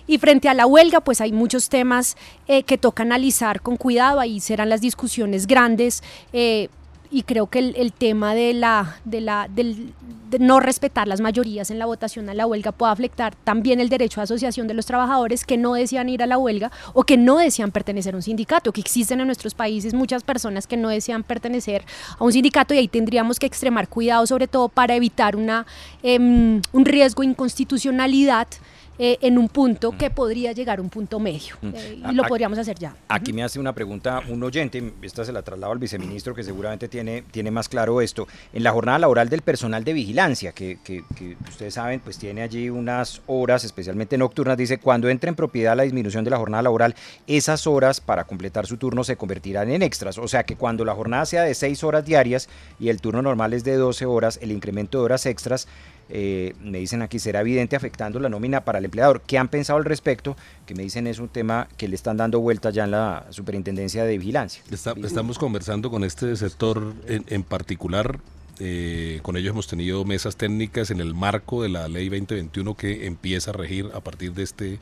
Y 0.07 0.19
frente 0.19 0.49
a 0.49 0.55
la 0.55 0.67
huelga, 0.67 1.01
pues 1.01 1.21
hay 1.21 1.33
muchos 1.33 1.69
temas 1.69 2.17
eh, 2.49 2.63
que 2.63 2.79
toca 2.79 3.03
analizar 3.03 3.61
con 3.61 3.77
cuidado, 3.77 4.21
ahí 4.21 4.41
serán 4.41 4.69
las 4.69 4.81
discusiones 4.81 5.47
grandes. 5.47 6.03
Eh, 6.33 6.69
y 7.11 7.23
creo 7.23 7.47
que 7.49 7.59
el, 7.59 7.93
tema 7.93 8.35
de 8.35 8.53
la, 8.55 8.97
de 9.05 9.21
la 9.21 9.49
del, 9.49 9.93
de 10.31 10.39
no 10.39 10.61
respetar 10.61 11.07
las 11.07 11.21
mayorías 11.21 11.71
en 11.71 11.79
la 11.79 11.87
votación 11.87 12.29
a 12.29 12.35
la 12.35 12.47
huelga 12.47 12.73
puede 12.73 12.93
afectar 12.93 13.35
también 13.35 13.81
el 13.81 13.89
derecho 13.89 14.21
a 14.21 14.25
asociación 14.25 14.67
de 14.67 14.75
los 14.75 14.87
trabajadores 14.87 15.45
que 15.45 15.57
no 15.57 15.75
desean 15.75 16.09
ir 16.09 16.23
a 16.23 16.27
la 16.27 16.39
huelga 16.39 16.71
o 16.95 17.05
que 17.05 17.17
no 17.17 17.39
desean 17.39 17.71
pertenecer 17.71 18.15
a 18.15 18.17
un 18.17 18.23
sindicato, 18.23 18.73
que 18.73 18.81
existen 18.81 19.21
en 19.21 19.27
nuestros 19.27 19.55
países 19.55 19.95
muchas 19.95 20.25
personas 20.25 20.67
que 20.67 20.77
no 20.77 20.89
desean 20.89 21.23
pertenecer 21.23 21.85
a 22.19 22.25
un 22.25 22.33
sindicato 22.33 22.75
y 22.75 22.79
ahí 22.79 22.89
tendríamos 22.89 23.39
que 23.39 23.47
extremar 23.47 23.89
cuidado 23.89 24.27
sobre 24.27 24.49
todo 24.49 24.69
para 24.69 24.95
evitar 24.95 25.37
una, 25.37 25.67
um, 26.03 26.61
un 26.73 26.85
riesgo 26.85 27.23
de 27.23 27.29
inconstitucionalidad 27.29 28.49
eh, 28.99 29.19
en 29.21 29.39
un 29.39 29.49
punto 29.49 29.93
que 29.97 30.11
podría 30.11 30.53
llegar 30.53 30.79
a 30.79 30.83
un 30.83 30.91
punto 30.91 31.19
medio. 31.19 31.57
Mm. 31.61 31.69
Eh, 31.75 32.03
y 32.11 32.15
lo 32.15 32.25
podríamos 32.25 32.59
hacer 32.59 32.79
ya. 32.79 32.97
Aquí 33.09 33.33
me 33.33 33.43
hace 33.43 33.59
una 33.59 33.73
pregunta 33.75 34.23
un 34.29 34.43
oyente, 34.43 34.93
esta 35.03 35.25
se 35.25 35.33
la 35.33 35.43
traslado 35.43 35.73
al 35.73 35.79
viceministro 35.79 36.35
que 36.35 36.43
seguramente 36.43 36.89
tiene, 36.89 37.23
tiene 37.31 37.51
más 37.51 37.69
claro 37.69 38.01
esto. 38.01 38.27
En 38.53 38.63
la 38.63 38.73
jornada 38.73 38.99
laboral 38.99 39.29
del 39.29 39.43
personal 39.43 39.85
de 39.85 39.93
vigilancia, 39.93 40.53
que, 40.53 40.79
que, 40.83 41.05
ustedes 41.49 41.75
saben, 41.75 42.01
pues 42.01 42.19
tiene 42.19 42.43
allí 42.43 42.71
unas 42.71 43.23
horas, 43.27 43.65
especialmente 43.65 44.17
nocturnas, 44.19 44.57
dice, 44.57 44.79
cuando 44.79 45.09
entre 45.09 45.29
en 45.29 45.35
propiedad 45.35 45.77
la 45.77 45.83
disminución 45.83 46.25
de 46.25 46.31
la 46.31 46.39
jornada 46.39 46.63
laboral, 46.63 46.95
esas 47.27 47.67
horas 47.67 48.01
para 48.01 48.25
completar 48.25 48.67
su 48.67 48.77
turno 48.77 49.05
se 49.05 49.17
convertirán 49.17 49.71
en 49.71 49.83
extras. 49.83 50.19
O 50.19 50.29
sea 50.29 50.45
que 50.45 50.57
cuando 50.57 50.85
la 50.85 50.95
jornada 50.95 51.27
sea 51.27 51.43
de 51.43 51.55
seis 51.55 51.85
horas 51.85 52.05
diarias 52.05 52.49
y 52.81 52.89
el 52.89 53.01
turno 53.01 53.23
normal 53.23 53.53
es 53.53 53.65
de 53.65 53.77
12 53.77 54.07
horas, 54.07 54.39
el 54.43 54.53
incremento 54.53 54.99
de 54.99 55.05
horas 55.05 55.27
extras 55.27 55.69
eh, 56.09 56.55
me 56.63 56.79
dicen 56.79 57.03
aquí, 57.03 57.19
será 57.19 57.41
evidente 57.41 57.77
afectando 57.77 58.21
la 58.21 58.29
nómina 58.29 58.65
para 58.65 58.79
el 58.79 58.85
empleador. 58.85 59.23
¿Qué 59.27 59.39
han 59.39 59.49
pensado 59.49 59.79
al 59.79 59.85
respecto? 59.85 60.37
Que 60.67 60.75
me 60.75 60.83
dicen 60.83 61.07
es 61.07 61.19
un 61.19 61.29
tema 61.29 61.69
que 61.77 61.89
le 61.89 61.95
están 61.95 62.17
dando 62.17 62.41
vuelta 62.41 62.71
ya 62.71 62.85
en 62.85 62.93
la 62.93 63.27
Superintendencia 63.31 64.05
de 64.05 64.19
Vigilancia. 64.19 64.63
estamos 64.71 65.39
conversando 65.39 65.91
con 65.91 66.05
este 66.05 66.37
sector 66.37 66.95
en, 67.07 67.43
particular. 67.43 68.21
Eh, 68.59 69.21
con 69.23 69.37
ellos 69.37 69.51
hemos 69.51 69.67
tenido 69.67 70.05
mesas 70.05 70.37
técnicas 70.37 70.91
en 70.91 71.01
el 71.01 71.15
marco 71.15 71.63
de 71.63 71.69
la 71.69 71.89
ley 71.89 72.09
2021 72.09 72.75
que 72.75 73.07
empieza 73.07 73.51
a 73.51 73.55
regir 73.55 73.91
a 73.93 74.01
partir 74.01 74.33
de, 74.33 74.45
este, 74.45 74.79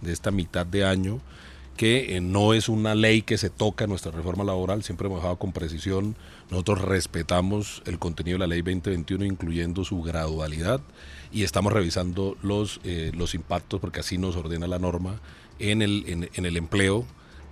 de 0.00 0.12
esta 0.12 0.30
mitad 0.30 0.64
de 0.64 0.84
año 0.84 1.20
que 1.76 2.16
eh, 2.16 2.20
no 2.20 2.54
es 2.54 2.68
una 2.68 2.94
ley 2.94 3.22
que 3.22 3.38
se 3.38 3.50
toca 3.50 3.84
en 3.84 3.90
nuestra 3.90 4.10
reforma 4.10 4.44
laboral, 4.44 4.82
siempre 4.82 5.06
hemos 5.06 5.18
dejado 5.18 5.36
con 5.36 5.52
precisión, 5.52 6.16
nosotros 6.50 6.82
respetamos 6.82 7.82
el 7.86 7.98
contenido 7.98 8.36
de 8.36 8.40
la 8.40 8.46
ley 8.46 8.62
2021, 8.62 9.24
incluyendo 9.24 9.84
su 9.84 10.02
gradualidad, 10.02 10.80
y 11.32 11.42
estamos 11.42 11.72
revisando 11.72 12.36
los, 12.42 12.80
eh, 12.84 13.10
los 13.14 13.34
impactos, 13.34 13.80
porque 13.80 14.00
así 14.00 14.16
nos 14.16 14.36
ordena 14.36 14.66
la 14.66 14.78
norma, 14.78 15.20
en 15.58 15.82
el, 15.82 16.28
en, 16.34 16.44
el 16.44 16.56
empleo 16.56 17.04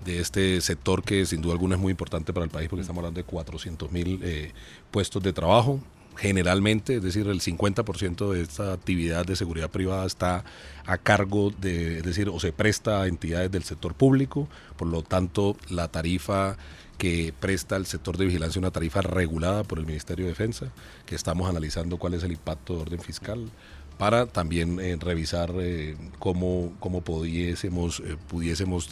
de 0.05 0.21
este 0.21 0.61
sector 0.61 1.03
que 1.03 1.25
sin 1.25 1.41
duda 1.41 1.55
alguna 1.55 1.77
es 1.77 1.81
muy 1.81 1.91
importante 1.91 2.33
para 2.33 2.45
el 2.45 2.51
país, 2.51 2.69
porque 2.69 2.83
estamos 2.83 3.01
hablando 3.01 3.19
de 3.19 3.25
400 3.25 3.91
mil 3.91 4.21
eh, 4.23 4.53
puestos 4.91 5.23
de 5.23 5.33
trabajo, 5.33 5.81
generalmente, 6.17 6.97
es 6.97 7.03
decir, 7.03 7.27
el 7.27 7.41
50% 7.41 8.33
de 8.33 8.43
esta 8.43 8.73
actividad 8.73 9.27
de 9.27 9.37
seguridad 9.37 9.71
privada 9.71 10.07
está 10.07 10.45
a 10.87 10.99
cargo 10.99 11.51
de, 11.51 11.99
es 11.99 12.05
decir, 12.05 12.29
o 12.29 12.39
se 12.39 12.53
presta 12.53 13.03
a 13.03 13.07
entidades 13.09 13.51
del 13.51 13.65
sector 13.65 13.95
público, 13.95 14.49
por 14.77 14.89
lo 14.89 15.03
tanto, 15.03 15.57
la 15.69 15.89
tarifa 15.89 16.57
que 16.99 17.33
presta 17.39 17.77
el 17.77 17.87
sector 17.87 18.17
de 18.17 18.27
vigilancia 18.27 18.59
una 18.59 18.71
tarifa 18.71 19.03
regulada 19.03 19.65
por 19.65 19.79
el 19.79 19.87
Ministerio 19.87 20.27
de 20.27 20.31
Defensa, 20.31 20.73
que 21.07 21.15
estamos 21.15 21.49
analizando 21.49 21.99
cuál 21.99 22.15
es 22.15 22.23
el 22.23 22.33
impacto 22.33 22.75
de 22.75 22.83
orden 22.83 23.01
fiscal 23.01 23.51
para 23.99 24.27
también 24.27 24.81
eh, 24.81 24.97
revisar 25.01 25.53
eh, 25.59 25.97
cómo, 26.19 26.73
cómo 26.81 27.03
pudiésemos, 27.03 28.01
eh, 28.01 28.17
pudiésemos 28.29 28.91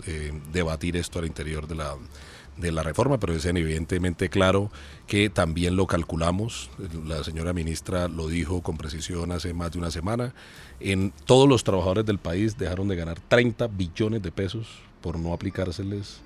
debatir 0.52 0.96
esto 0.96 1.18
al 1.18 1.26
interior 1.26 1.66
de 1.66 1.74
la, 1.74 1.96
de 2.56 2.72
la 2.72 2.82
reforma, 2.82 3.18
pero 3.18 3.34
es 3.34 3.44
evidentemente 3.44 4.28
claro 4.28 4.70
que 5.06 5.28
también 5.28 5.76
lo 5.76 5.86
calculamos, 5.86 6.70
la 7.06 7.24
señora 7.24 7.52
ministra 7.52 8.08
lo 8.08 8.28
dijo 8.28 8.62
con 8.62 8.76
precisión 8.76 9.32
hace 9.32 9.54
más 9.54 9.72
de 9.72 9.78
una 9.78 9.90
semana, 9.90 10.34
en 10.78 11.12
todos 11.24 11.48
los 11.48 11.64
trabajadores 11.64 12.06
del 12.06 12.18
país 12.18 12.56
dejaron 12.56 12.88
de 12.88 12.96
ganar 12.96 13.18
30 13.20 13.66
billones 13.68 14.22
de 14.22 14.30
pesos 14.30 14.68
por 15.00 15.18
no 15.18 15.32
aplicárseles 15.32 16.20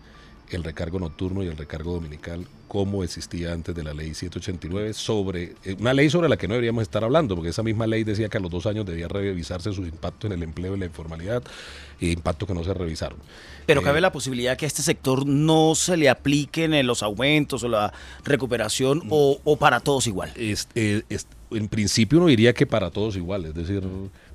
el 0.50 0.64
recargo 0.64 0.98
nocturno 0.98 1.42
y 1.42 1.46
el 1.46 1.56
recargo 1.56 1.92
dominical 1.92 2.46
como 2.68 3.04
existía 3.04 3.52
antes 3.52 3.74
de 3.74 3.82
la 3.82 3.94
ley 3.94 4.14
789 4.14 4.92
sobre 4.92 5.54
eh, 5.64 5.76
una 5.78 5.94
ley 5.94 6.10
sobre 6.10 6.28
la 6.28 6.36
que 6.36 6.48
no 6.48 6.54
deberíamos 6.54 6.82
estar 6.82 7.04
hablando 7.04 7.34
porque 7.34 7.50
esa 7.50 7.62
misma 7.62 7.86
ley 7.86 8.04
decía 8.04 8.28
que 8.28 8.38
a 8.38 8.40
los 8.40 8.50
dos 8.50 8.66
años 8.66 8.84
debía 8.84 9.08
revisarse 9.08 9.72
su 9.72 9.82
impacto 9.82 10.26
en 10.26 10.34
el 10.34 10.42
empleo 10.42 10.76
y 10.76 10.80
la 10.80 10.86
informalidad 10.86 11.42
y 12.00 12.10
impactos 12.10 12.46
que 12.48 12.54
no 12.54 12.64
se 12.64 12.74
revisaron. 12.74 13.18
Pero 13.66 13.82
cabe 13.82 13.98
eh, 13.98 14.02
la 14.02 14.12
posibilidad 14.12 14.56
que 14.56 14.66
a 14.66 14.68
este 14.68 14.82
sector 14.82 15.26
no 15.26 15.74
se 15.74 15.96
le 15.96 16.08
apliquen 16.08 16.86
los 16.86 17.02
aumentos 17.02 17.62
o 17.62 17.68
la 17.68 17.92
recuperación 18.24 19.02
o, 19.08 19.56
para 19.58 19.80
todos 19.80 20.06
igual. 20.06 20.32
Eh, 20.36 21.02
en 21.50 21.68
principio 21.68 22.18
uno 22.18 22.26
diría 22.26 22.52
que 22.52 22.66
para 22.66 22.90
todos 22.90 23.16
igual, 23.16 23.46
es 23.46 23.54
decir, 23.54 23.82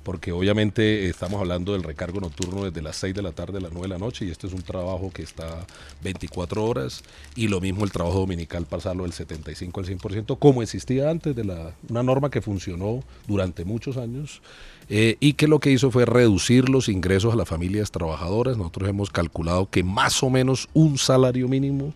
porque 0.02 0.32
obviamente 0.32 1.08
estamos 1.08 1.40
hablando 1.40 1.72
del 1.72 1.82
recargo 1.82 2.20
nocturno 2.20 2.64
desde 2.64 2.82
las 2.82 2.96
6 2.96 3.14
de 3.14 3.22
la 3.22 3.32
tarde 3.32 3.58
a 3.58 3.60
las 3.60 3.72
9 3.72 3.88
de 3.88 3.94
la 3.94 3.98
noche 3.98 4.24
y 4.24 4.30
este 4.30 4.46
es 4.46 4.52
un 4.52 4.62
trabajo 4.62 5.10
que 5.12 5.22
está 5.22 5.66
24 6.02 6.64
horas 6.64 7.02
y 7.36 7.48
lo 7.48 7.60
mismo 7.60 7.84
el 7.84 7.92
trabajo 7.92 8.20
dominical 8.20 8.66
pasarlo 8.66 9.04
del 9.04 9.12
75 9.12 9.80
al 9.80 9.86
100% 9.86 10.38
como 10.38 10.62
existía 10.62 11.10
antes 11.10 11.34
de 11.36 11.44
la 11.44 11.74
una 11.88 12.02
norma 12.02 12.30
que 12.30 12.40
funcionó 12.40 13.02
durante 13.26 13.64
muchos 13.64 13.96
años 13.96 14.42
eh, 14.88 15.16
y 15.20 15.34
que 15.34 15.48
lo 15.48 15.58
que 15.58 15.70
hizo 15.70 15.90
fue 15.90 16.04
reducir 16.04 16.68
los 16.68 16.88
ingresos 16.88 17.32
a 17.32 17.36
las 17.36 17.48
familias 17.48 17.90
trabajadoras. 17.90 18.58
Nosotros 18.58 18.88
hemos 18.88 19.10
calculado 19.10 19.70
que 19.70 19.82
más 19.82 20.22
o 20.22 20.30
menos 20.30 20.68
un 20.74 20.98
salario 20.98 21.48
mínimo 21.48 21.94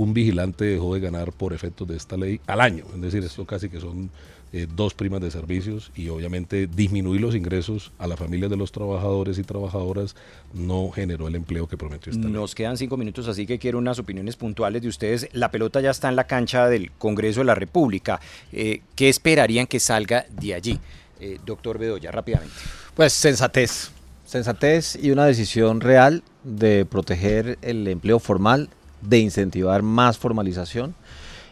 un 0.00 0.14
vigilante 0.14 0.64
dejó 0.64 0.94
de 0.94 1.00
ganar 1.00 1.30
por 1.30 1.52
efectos 1.52 1.86
de 1.86 1.94
esta 1.94 2.16
ley 2.16 2.40
al 2.46 2.62
año. 2.62 2.84
Es 2.94 3.00
decir, 3.02 3.22
esto 3.22 3.44
casi 3.44 3.68
que 3.68 3.80
son 3.80 4.10
eh, 4.50 4.66
dos 4.74 4.94
primas 4.94 5.20
de 5.20 5.30
servicios 5.30 5.92
y 5.94 6.08
obviamente 6.08 6.66
disminuir 6.66 7.20
los 7.20 7.34
ingresos 7.34 7.92
a 7.98 8.06
las 8.06 8.18
familias 8.18 8.50
de 8.50 8.56
los 8.56 8.72
trabajadores 8.72 9.38
y 9.38 9.42
trabajadoras 9.42 10.16
no 10.54 10.90
generó 10.90 11.28
el 11.28 11.34
empleo 11.34 11.68
que 11.68 11.76
prometió 11.76 12.12
esta 12.12 12.24
ley. 12.24 12.32
Nos 12.32 12.54
quedan 12.54 12.78
cinco 12.78 12.96
minutos, 12.96 13.28
así 13.28 13.46
que 13.46 13.58
quiero 13.58 13.76
unas 13.76 13.98
opiniones 13.98 14.36
puntuales 14.36 14.80
de 14.80 14.88
ustedes. 14.88 15.28
La 15.32 15.50
pelota 15.50 15.82
ya 15.82 15.90
está 15.90 16.08
en 16.08 16.16
la 16.16 16.24
cancha 16.24 16.66
del 16.68 16.92
Congreso 16.92 17.40
de 17.40 17.44
la 17.44 17.54
República. 17.54 18.20
Eh, 18.52 18.80
¿Qué 18.96 19.10
esperarían 19.10 19.66
que 19.66 19.80
salga 19.80 20.24
de 20.30 20.54
allí? 20.54 20.80
Eh, 21.20 21.38
doctor 21.44 21.76
Bedoya, 21.78 22.10
rápidamente. 22.10 22.54
Pues 22.94 23.12
sensatez, 23.12 23.90
sensatez 24.24 24.96
y 24.96 25.10
una 25.10 25.26
decisión 25.26 25.82
real 25.82 26.22
de 26.42 26.86
proteger 26.86 27.58
el 27.60 27.86
empleo 27.86 28.18
formal, 28.18 28.70
de 29.00 29.18
incentivar 29.18 29.82
más 29.82 30.18
formalización 30.18 30.94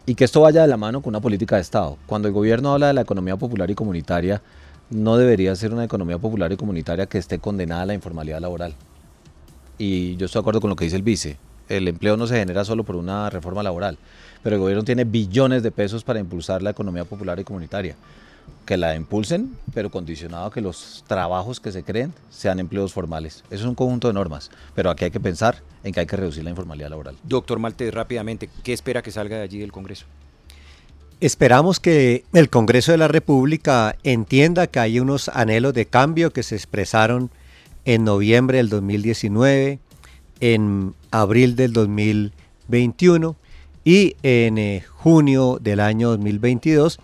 y 0.07 0.15
que 0.15 0.25
esto 0.25 0.41
vaya 0.41 0.63
de 0.63 0.69
la 0.69 0.77
mano 0.77 1.03
con 1.03 1.11
una 1.11 1.21
política 1.21 1.57
de 1.57 1.63
Estado. 1.63 1.99
Cuando 2.07 2.29
el 2.29 2.35
gobierno 2.35 2.73
habla 2.73 2.89
de 2.89 2.95
la 2.95 3.03
economía 3.03 3.37
popular 3.37 3.71
y 3.71 3.75
comunitaria, 3.75 4.41
no 4.91 5.17
debería 5.17 5.55
ser 5.55 5.73
una 5.73 5.85
economía 5.85 6.19
popular 6.19 6.51
y 6.53 6.57
comunitaria 6.57 7.07
que 7.07 7.19
esté 7.19 7.39
condenada 7.39 7.83
a 7.83 7.87
la 7.87 7.95
informalidad 7.95 8.41
laboral. 8.41 8.75
Y 9.77 10.17
yo 10.17 10.27
estoy 10.27 10.41
de 10.41 10.43
acuerdo 10.43 10.61
con 10.61 10.71
lo 10.71 10.77
que 10.77 10.85
dice 10.85 10.97
el 10.97 11.03
vice. 11.03 11.37
El 11.69 11.87
empleo 11.89 12.17
no 12.17 12.27
se 12.27 12.39
genera 12.39 12.65
solo 12.65 12.85
por 12.85 12.97
una 12.97 13.29
reforma 13.29 13.63
laboral, 13.63 13.99
pero 14.43 14.57
el 14.57 14.61
gobierno 14.61 14.85
tiene 14.85 15.05
billones 15.05 15.63
de 15.63 15.71
pesos 15.71 16.03
para 16.05 16.19
impulsar 16.19 16.63
la 16.63 16.71
economía 16.71 17.05
popular 17.05 17.39
y 17.39 17.45
comunitaria 17.45 17.95
que 18.67 18.77
la 18.77 18.95
impulsen, 18.95 19.57
pero 19.73 19.91
condicionado 19.91 20.47
a 20.47 20.53
que 20.53 20.61
los 20.61 21.05
trabajos 21.07 21.61
que 21.61 21.73
se 21.73 21.83
creen 21.83 22.13
sean 22.31 22.61
empleos 22.61 22.93
formales. 22.93 23.45
Eso 23.51 23.63
es 23.63 23.69
un 23.69 23.75
conjunto 23.75 24.09
de 24.09 24.15
normas, 24.15 24.51
pero 24.75 24.91
aquí 24.91 25.05
hay 25.05 25.11
que 25.11 25.21
pensar 25.21 25.63
en 25.85 25.93
que 25.93 26.01
hay 26.01 26.07
que 26.07 26.17
reducir 26.17 26.45
la 26.45 26.51
informalidad 26.51 26.91
laboral. 26.91 27.17
Doctor 27.23 27.59
Maltés, 27.59 27.95
rápidamente, 27.95 28.51
¿qué 28.63 28.73
espera 28.73 29.03
que 29.03 29.11
salga 29.11 29.37
de 29.37 29.43
allí 29.43 29.59
del 29.59 29.73
Congreso? 29.73 30.07
Esperamos 31.21 31.81
que 31.81 32.25
el 32.33 32.49
Congreso 32.49 32.93
de 32.93 32.99
la 32.99 33.09
República 33.09 33.97
entienda 34.05 34.67
que 34.67 34.79
hay 34.79 35.01
unos 35.01 35.29
anhelos 35.29 35.75
de 35.75 35.87
cambio 35.87 36.33
que 36.33 36.43
se 36.43 36.55
expresaron 36.55 37.31
en 37.85 38.05
noviembre 38.05 38.59
del 38.59 38.69
2019, 38.69 39.81
en 40.41 40.95
abril 41.11 41.57
del 41.57 41.73
2021 41.73 43.35
y 43.85 44.15
en 44.23 44.59
eh, 44.59 44.85
junio 44.87 45.59
del 45.61 45.81
año 45.81 46.11
2022 46.11 47.01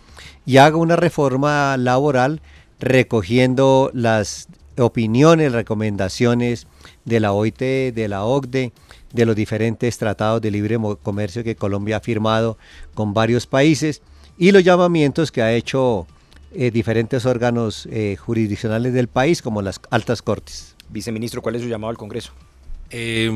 y 0.46 0.58
haga 0.58 0.76
una 0.76 0.96
reforma 0.96 1.76
laboral 1.76 2.40
recogiendo 2.80 3.90
las 3.94 4.48
opiniones, 4.76 5.52
recomendaciones 5.52 6.66
de 7.04 7.20
la 7.20 7.32
OIT, 7.32 7.58
de 7.58 8.08
la 8.08 8.24
OCDE, 8.24 8.72
de 9.12 9.26
los 9.26 9.36
diferentes 9.36 9.96
tratados 9.96 10.42
de 10.42 10.50
libre 10.50 10.78
comercio 11.02 11.44
que 11.44 11.54
Colombia 11.54 11.98
ha 11.98 12.00
firmado 12.00 12.58
con 12.94 13.14
varios 13.14 13.46
países 13.46 14.02
y 14.36 14.50
los 14.50 14.64
llamamientos 14.64 15.30
que 15.30 15.42
ha 15.42 15.52
hecho 15.52 16.06
eh, 16.52 16.70
diferentes 16.70 17.24
órganos 17.24 17.88
eh, 17.90 18.16
jurisdiccionales 18.16 18.92
del 18.92 19.08
país 19.08 19.40
como 19.40 19.62
las 19.62 19.80
altas 19.90 20.22
cortes. 20.22 20.74
Viceministro, 20.88 21.42
¿cuál 21.42 21.56
es 21.56 21.62
su 21.62 21.68
llamado 21.68 21.90
al 21.90 21.96
Congreso? 21.96 22.32
Eh, 22.90 23.30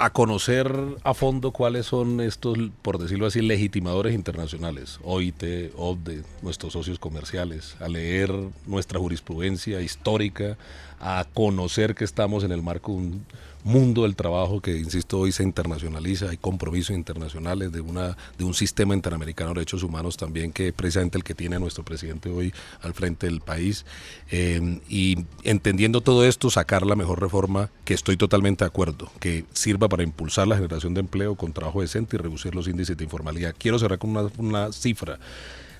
a 0.00 0.10
conocer 0.10 0.72
a 1.04 1.12
fondo 1.12 1.52
cuáles 1.52 1.86
son 1.86 2.20
estos, 2.20 2.56
por 2.82 2.98
decirlo 2.98 3.26
así, 3.26 3.42
legitimadores 3.42 4.14
internacionales, 4.14 4.98
OIT, 5.04 5.72
OBDE, 5.76 6.22
nuestros 6.42 6.72
socios 6.72 6.98
comerciales, 6.98 7.76
a 7.80 7.88
leer 7.88 8.32
nuestra 8.66 8.98
jurisprudencia 8.98 9.80
histórica, 9.82 10.56
a 11.00 11.26
conocer 11.34 11.94
que 11.94 12.04
estamos 12.04 12.44
en 12.44 12.52
el 12.52 12.62
marco 12.62 12.92
de 12.92 12.98
un 12.98 13.26
mundo 13.64 14.02
del 14.02 14.16
trabajo 14.16 14.60
que, 14.60 14.76
insisto, 14.76 15.18
hoy 15.18 15.32
se 15.32 15.42
internacionaliza, 15.42 16.30
hay 16.30 16.36
compromisos 16.36 16.96
internacionales 16.96 17.72
de, 17.72 17.80
una, 17.80 18.16
de 18.38 18.44
un 18.44 18.54
sistema 18.54 18.94
interamericano 18.94 19.50
de 19.50 19.54
derechos 19.54 19.82
humanos 19.82 20.16
también, 20.16 20.52
que 20.52 20.68
es 20.68 20.72
precisamente 20.72 21.18
el 21.18 21.24
que 21.24 21.34
tiene 21.34 21.58
nuestro 21.58 21.84
presidente 21.84 22.30
hoy 22.30 22.52
al 22.82 22.94
frente 22.94 23.26
del 23.26 23.40
país. 23.40 23.84
Eh, 24.30 24.80
y 24.88 25.24
entendiendo 25.42 26.00
todo 26.00 26.24
esto, 26.24 26.50
sacar 26.50 26.86
la 26.86 26.96
mejor 26.96 27.20
reforma, 27.20 27.70
que 27.84 27.94
estoy 27.94 28.16
totalmente 28.16 28.64
de 28.64 28.68
acuerdo, 28.68 29.10
que 29.20 29.44
sirva 29.52 29.88
para 29.88 30.02
impulsar 30.02 30.46
la 30.48 30.56
generación 30.56 30.94
de 30.94 31.00
empleo 31.00 31.34
con 31.34 31.52
trabajo 31.52 31.80
decente 31.80 32.16
y 32.16 32.18
reducir 32.18 32.54
los 32.54 32.68
índices 32.68 32.96
de 32.96 33.04
informalidad. 33.04 33.54
Quiero 33.58 33.78
cerrar 33.78 33.98
con 33.98 34.10
una, 34.10 34.30
una 34.38 34.72
cifra. 34.72 35.18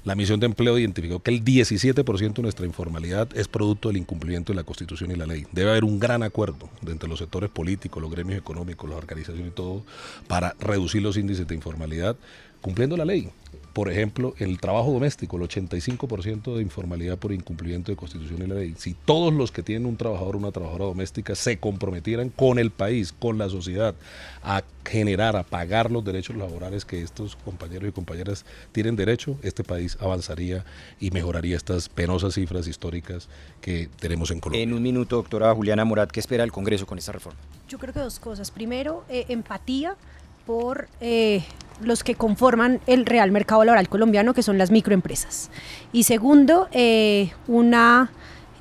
La 0.04 0.14
misión 0.14 0.40
de 0.40 0.46
empleo 0.46 0.78
identificó 0.78 1.22
que 1.22 1.30
el 1.30 1.44
17% 1.44 2.34
de 2.34 2.42
nuestra 2.42 2.64
informalidad 2.64 3.28
es 3.36 3.48
producto 3.48 3.88
del 3.88 3.98
incumplimiento 3.98 4.52
de 4.52 4.56
la 4.56 4.64
Constitución 4.64 5.10
y 5.10 5.14
la 5.14 5.26
ley. 5.26 5.46
Debe 5.52 5.70
haber 5.70 5.84
un 5.84 5.98
gran 5.98 6.22
acuerdo 6.22 6.70
entre 6.86 7.08
los 7.08 7.18
sectores 7.18 7.50
políticos, 7.50 8.00
los 8.00 8.10
gremios 8.10 8.38
económicos, 8.38 8.88
las 8.88 8.98
organizaciones 8.98 9.48
y 9.48 9.54
todo 9.54 9.82
para 10.26 10.54
reducir 10.58 11.02
los 11.02 11.18
índices 11.18 11.46
de 11.46 11.54
informalidad 11.54 12.16
cumpliendo 12.60 12.96
la 12.96 13.04
ley. 13.04 13.30
Por 13.72 13.88
ejemplo, 13.88 14.34
el 14.38 14.58
trabajo 14.58 14.92
doméstico, 14.92 15.36
el 15.36 15.44
85% 15.44 16.56
de 16.56 16.62
informalidad 16.62 17.18
por 17.18 17.32
incumplimiento 17.32 17.92
de 17.92 17.96
constitución 17.96 18.42
y 18.42 18.46
la 18.48 18.56
ley. 18.56 18.74
Si 18.76 18.94
todos 18.94 19.32
los 19.32 19.52
que 19.52 19.62
tienen 19.62 19.86
un 19.86 19.96
trabajador 19.96 20.34
o 20.34 20.38
una 20.38 20.50
trabajadora 20.50 20.86
doméstica 20.86 21.36
se 21.36 21.58
comprometieran 21.58 22.30
con 22.30 22.58
el 22.58 22.72
país, 22.72 23.12
con 23.12 23.38
la 23.38 23.48
sociedad, 23.48 23.94
a 24.42 24.64
generar, 24.84 25.36
a 25.36 25.44
pagar 25.44 25.92
los 25.92 26.04
derechos 26.04 26.36
laborales 26.36 26.84
que 26.84 27.00
estos 27.00 27.36
compañeros 27.36 27.88
y 27.88 27.92
compañeras 27.92 28.44
tienen 28.72 28.96
derecho, 28.96 29.36
este 29.42 29.62
país 29.62 29.96
avanzaría 30.00 30.64
y 30.98 31.12
mejoraría 31.12 31.56
estas 31.56 31.88
penosas 31.88 32.34
cifras 32.34 32.66
históricas 32.66 33.28
que 33.60 33.88
tenemos 34.00 34.32
en 34.32 34.40
Colombia. 34.40 34.64
En 34.64 34.72
un 34.72 34.82
minuto, 34.82 35.16
doctora 35.16 35.54
Juliana 35.54 35.84
Morat, 35.84 36.10
¿qué 36.10 36.18
espera 36.18 36.42
el 36.42 36.50
Congreso 36.50 36.86
con 36.86 36.98
esta 36.98 37.12
reforma? 37.12 37.38
Yo 37.68 37.78
creo 37.78 37.94
que 37.94 38.00
dos 38.00 38.18
cosas. 38.18 38.50
Primero, 38.50 39.04
eh, 39.08 39.26
empatía 39.28 39.96
por 40.44 40.88
eh, 41.00 41.44
los 41.82 42.04
que 42.04 42.14
conforman 42.14 42.80
el 42.86 43.06
real 43.06 43.30
mercado 43.30 43.64
laboral 43.64 43.88
colombiano, 43.88 44.34
que 44.34 44.42
son 44.42 44.58
las 44.58 44.70
microempresas. 44.70 45.50
Y 45.92 46.04
segundo, 46.04 46.68
eh, 46.72 47.32
una 47.46 48.10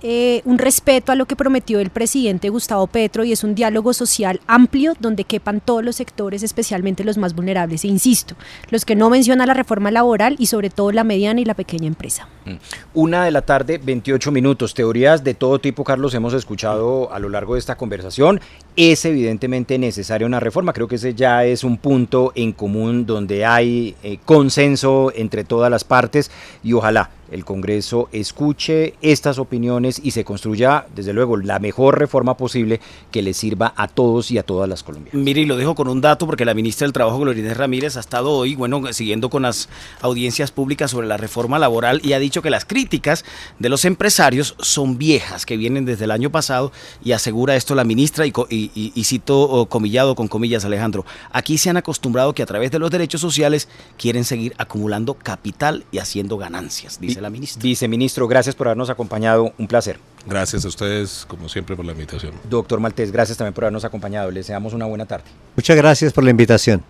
eh, 0.02 0.42
un 0.46 0.60
respeto 0.60 1.12
a 1.12 1.16
lo 1.16 1.26
que 1.26 1.36
prometió 1.36 1.82
el 1.82 1.90
presidente 1.90 2.48
Gustavo 2.48 2.88
Petro 2.88 3.26
y 3.26 3.34
es 3.34 3.44
un 3.44 3.54
diálogo 3.54 3.94
social 3.94 4.40
amplio 4.48 4.94
donde 4.98 5.26
quepan 5.26 5.60
todos 5.60 5.84
los 5.84 5.98
sectores, 5.98 6.42
especialmente 6.42 7.04
los 7.04 7.18
más 7.18 7.36
vulnerables. 7.36 7.84
E 7.84 7.90
insisto, 7.90 8.36
los 8.70 8.86
que 8.86 8.96
no 8.96 9.10
mencionan 9.10 9.48
la 9.48 9.54
reforma 9.54 9.92
laboral 9.92 10.38
y 10.40 10.46
sobre 10.46 10.70
todo 10.70 10.94
la 10.94 11.04
mediana 11.04 11.42
y 11.42 11.46
la 11.46 11.54
pequeña 11.54 11.88
empresa. 11.88 12.30
Mm. 12.46 12.54
Una 12.94 13.26
de 13.26 13.32
la 13.32 13.42
tarde, 13.42 13.78
28 13.78 14.32
minutos. 14.32 14.74
Teorías 14.74 15.24
de 15.26 15.34
todo 15.34 15.60
tipo, 15.60 15.84
Carlos, 15.84 16.14
hemos 16.14 16.34
escuchado 16.34 17.12
a 17.12 17.20
lo 17.20 17.28
largo 17.28 17.56
de 17.56 17.60
esta 17.60 17.76
conversación. 17.76 18.40
Es 18.82 19.04
evidentemente 19.04 19.78
necesaria 19.78 20.26
una 20.26 20.40
reforma. 20.40 20.72
Creo 20.72 20.88
que 20.88 20.96
ese 20.96 21.14
ya 21.14 21.44
es 21.44 21.66
un 21.66 21.76
punto 21.76 22.32
en 22.34 22.54
común 22.54 23.06
donde 23.06 23.46
hay 23.46 23.94
eh, 24.04 24.20
consenso 24.24 25.12
entre 25.14 25.44
todas 25.44 25.70
las 25.70 25.84
partes 25.84 26.32
y 26.64 26.72
ojalá 26.72 27.10
el 27.32 27.46
Congreso 27.46 28.10
escuche 28.12 28.96
estas 29.02 29.38
opiniones 29.40 30.02
y 30.04 30.12
se 30.12 30.24
construya, 30.24 30.86
desde 30.96 31.14
luego, 31.14 31.38
la 31.38 31.60
mejor 31.60 32.00
reforma 32.00 32.36
posible 32.38 32.80
que 33.12 33.22
le 33.22 33.34
sirva 33.34 33.74
a 33.76 33.88
todos 33.88 34.32
y 34.32 34.38
a 34.38 34.44
todas 34.44 34.68
las 34.68 34.84
colombianas. 34.84 35.22
Mire, 35.22 35.42
y 35.42 35.46
lo 35.46 35.58
dejo 35.58 35.76
con 35.76 35.88
un 35.88 36.02
dato 36.02 36.26
porque 36.26 36.46
la 36.46 36.54
ministra 36.54 36.86
del 36.86 36.94
Trabajo, 36.94 37.20
Gloria 37.20 37.54
Ramírez, 37.54 37.98
ha 37.98 38.00
estado 38.00 38.32
hoy, 38.32 38.56
bueno, 38.56 38.82
siguiendo 38.94 39.30
con 39.30 39.44
las 39.44 39.70
audiencias 40.02 40.52
públicas 40.52 40.92
sobre 40.92 41.08
la 41.08 41.18
reforma 41.18 41.60
laboral 41.60 42.02
y 42.04 42.14
ha 42.14 42.20
dicho 42.20 42.42
que 42.42 42.50
las 42.50 42.66
críticas 42.66 43.26
de 43.60 43.70
los 43.70 43.86
empresarios 43.86 44.56
son 44.60 44.98
viejas, 44.98 45.46
que 45.46 45.58
vienen 45.58 45.86
desde 45.86 46.06
el 46.06 46.12
año 46.12 46.32
pasado 46.32 46.72
y 47.04 47.12
asegura 47.12 47.56
esto 47.56 47.76
la 47.76 47.84
ministra 47.84 48.26
y, 48.26 48.34
y, 48.50 48.69
y 48.76 49.04
cito 49.04 49.68
comillado 49.70 50.16
con 50.16 50.28
comillas, 50.28 50.66
Alejandro, 50.66 51.06
aquí 51.32 51.58
se 51.58 51.70
han 51.70 51.78
acostumbrado 51.78 52.34
que 52.34 52.44
a 52.44 52.46
través 52.46 52.72
de 52.72 52.80
los 52.80 52.92
derechos 52.92 53.22
sociales 53.22 53.68
quieren 53.98 54.24
seguir 54.24 54.54
acumulando 54.58 55.14
capital 55.14 55.86
y 55.92 56.00
haciendo 56.00 56.38
ganancias, 56.38 57.00
dice 57.00 57.22
la 57.22 57.30
ministra. 57.30 57.62
Viceministro, 57.62 58.28
gracias 58.28 58.56
por 58.56 58.68
habernos 58.68 58.90
acompañado. 58.90 59.54
Un 59.58 59.68
placer. 59.68 60.00
Gracias 60.26 60.66
a 60.66 60.68
ustedes, 60.68 61.26
como 61.28 61.50
siempre, 61.50 61.76
por 61.76 61.86
la 61.86 61.94
invitación. 61.94 62.34
Doctor 62.50 62.80
Maltés, 62.80 63.12
gracias 63.12 63.38
también 63.38 63.54
por 63.54 63.64
habernos 63.64 63.86
acompañado. 63.86 64.32
Les 64.32 64.46
deseamos 64.46 64.74
una 64.74 64.86
buena 64.86 65.06
tarde. 65.06 65.26
Muchas 65.56 65.78
gracias 65.78 66.14
por 66.14 66.24
la 66.24 66.32
invitación. 66.32 66.84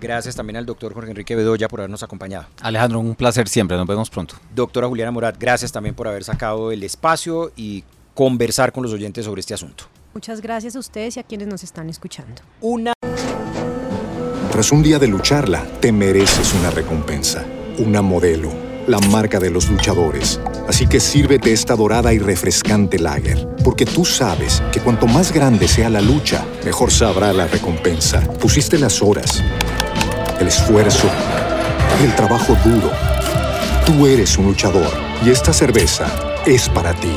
Gracias 0.00 0.34
también 0.34 0.56
al 0.56 0.66
doctor 0.66 0.94
Jorge 0.94 1.10
Enrique 1.10 1.36
Bedoya 1.36 1.68
por 1.68 1.80
habernos 1.80 2.02
acompañado. 2.02 2.46
Alejandro, 2.60 3.00
un 3.00 3.14
placer 3.14 3.48
siempre. 3.48 3.76
Nos 3.76 3.86
vemos 3.86 4.10
pronto. 4.10 4.36
Doctora 4.54 4.86
Juliana 4.88 5.10
Morat, 5.10 5.36
gracias 5.38 5.72
también 5.72 5.94
por 5.94 6.08
haber 6.08 6.24
sacado 6.24 6.72
el 6.72 6.82
espacio 6.82 7.52
y 7.56 7.84
conversar 8.14 8.72
con 8.72 8.82
los 8.82 8.92
oyentes 8.92 9.24
sobre 9.24 9.40
este 9.40 9.54
asunto. 9.54 9.84
Muchas 10.14 10.40
gracias 10.40 10.76
a 10.76 10.78
ustedes 10.78 11.16
y 11.16 11.20
a 11.20 11.22
quienes 11.24 11.48
nos 11.48 11.62
están 11.62 11.90
escuchando. 11.90 12.42
Una. 12.60 12.92
Tras 14.50 14.70
un 14.72 14.82
día 14.82 14.98
de 14.98 15.08
lucharla, 15.08 15.66
te 15.80 15.90
mereces 15.90 16.54
una 16.54 16.70
recompensa, 16.70 17.44
una 17.78 18.00
modelo 18.00 18.64
la 18.86 18.98
marca 18.98 19.40
de 19.40 19.50
los 19.50 19.68
luchadores. 19.68 20.40
Así 20.68 20.86
que 20.86 21.00
sírvete 21.00 21.52
esta 21.52 21.76
dorada 21.76 22.12
y 22.12 22.18
refrescante 22.18 22.98
lager, 22.98 23.48
porque 23.64 23.86
tú 23.86 24.04
sabes 24.04 24.62
que 24.72 24.80
cuanto 24.80 25.06
más 25.06 25.32
grande 25.32 25.68
sea 25.68 25.88
la 25.88 26.00
lucha, 26.00 26.44
mejor 26.64 26.90
sabrá 26.90 27.32
la 27.32 27.46
recompensa. 27.46 28.20
Pusiste 28.40 28.78
las 28.78 29.02
horas, 29.02 29.42
el 30.40 30.48
esfuerzo, 30.48 31.08
el 32.02 32.14
trabajo 32.14 32.56
duro. 32.64 32.90
Tú 33.86 34.06
eres 34.06 34.36
un 34.38 34.46
luchador 34.46 34.92
y 35.24 35.30
esta 35.30 35.52
cerveza 35.52 36.06
es 36.46 36.68
para 36.68 36.94
ti. 36.94 37.16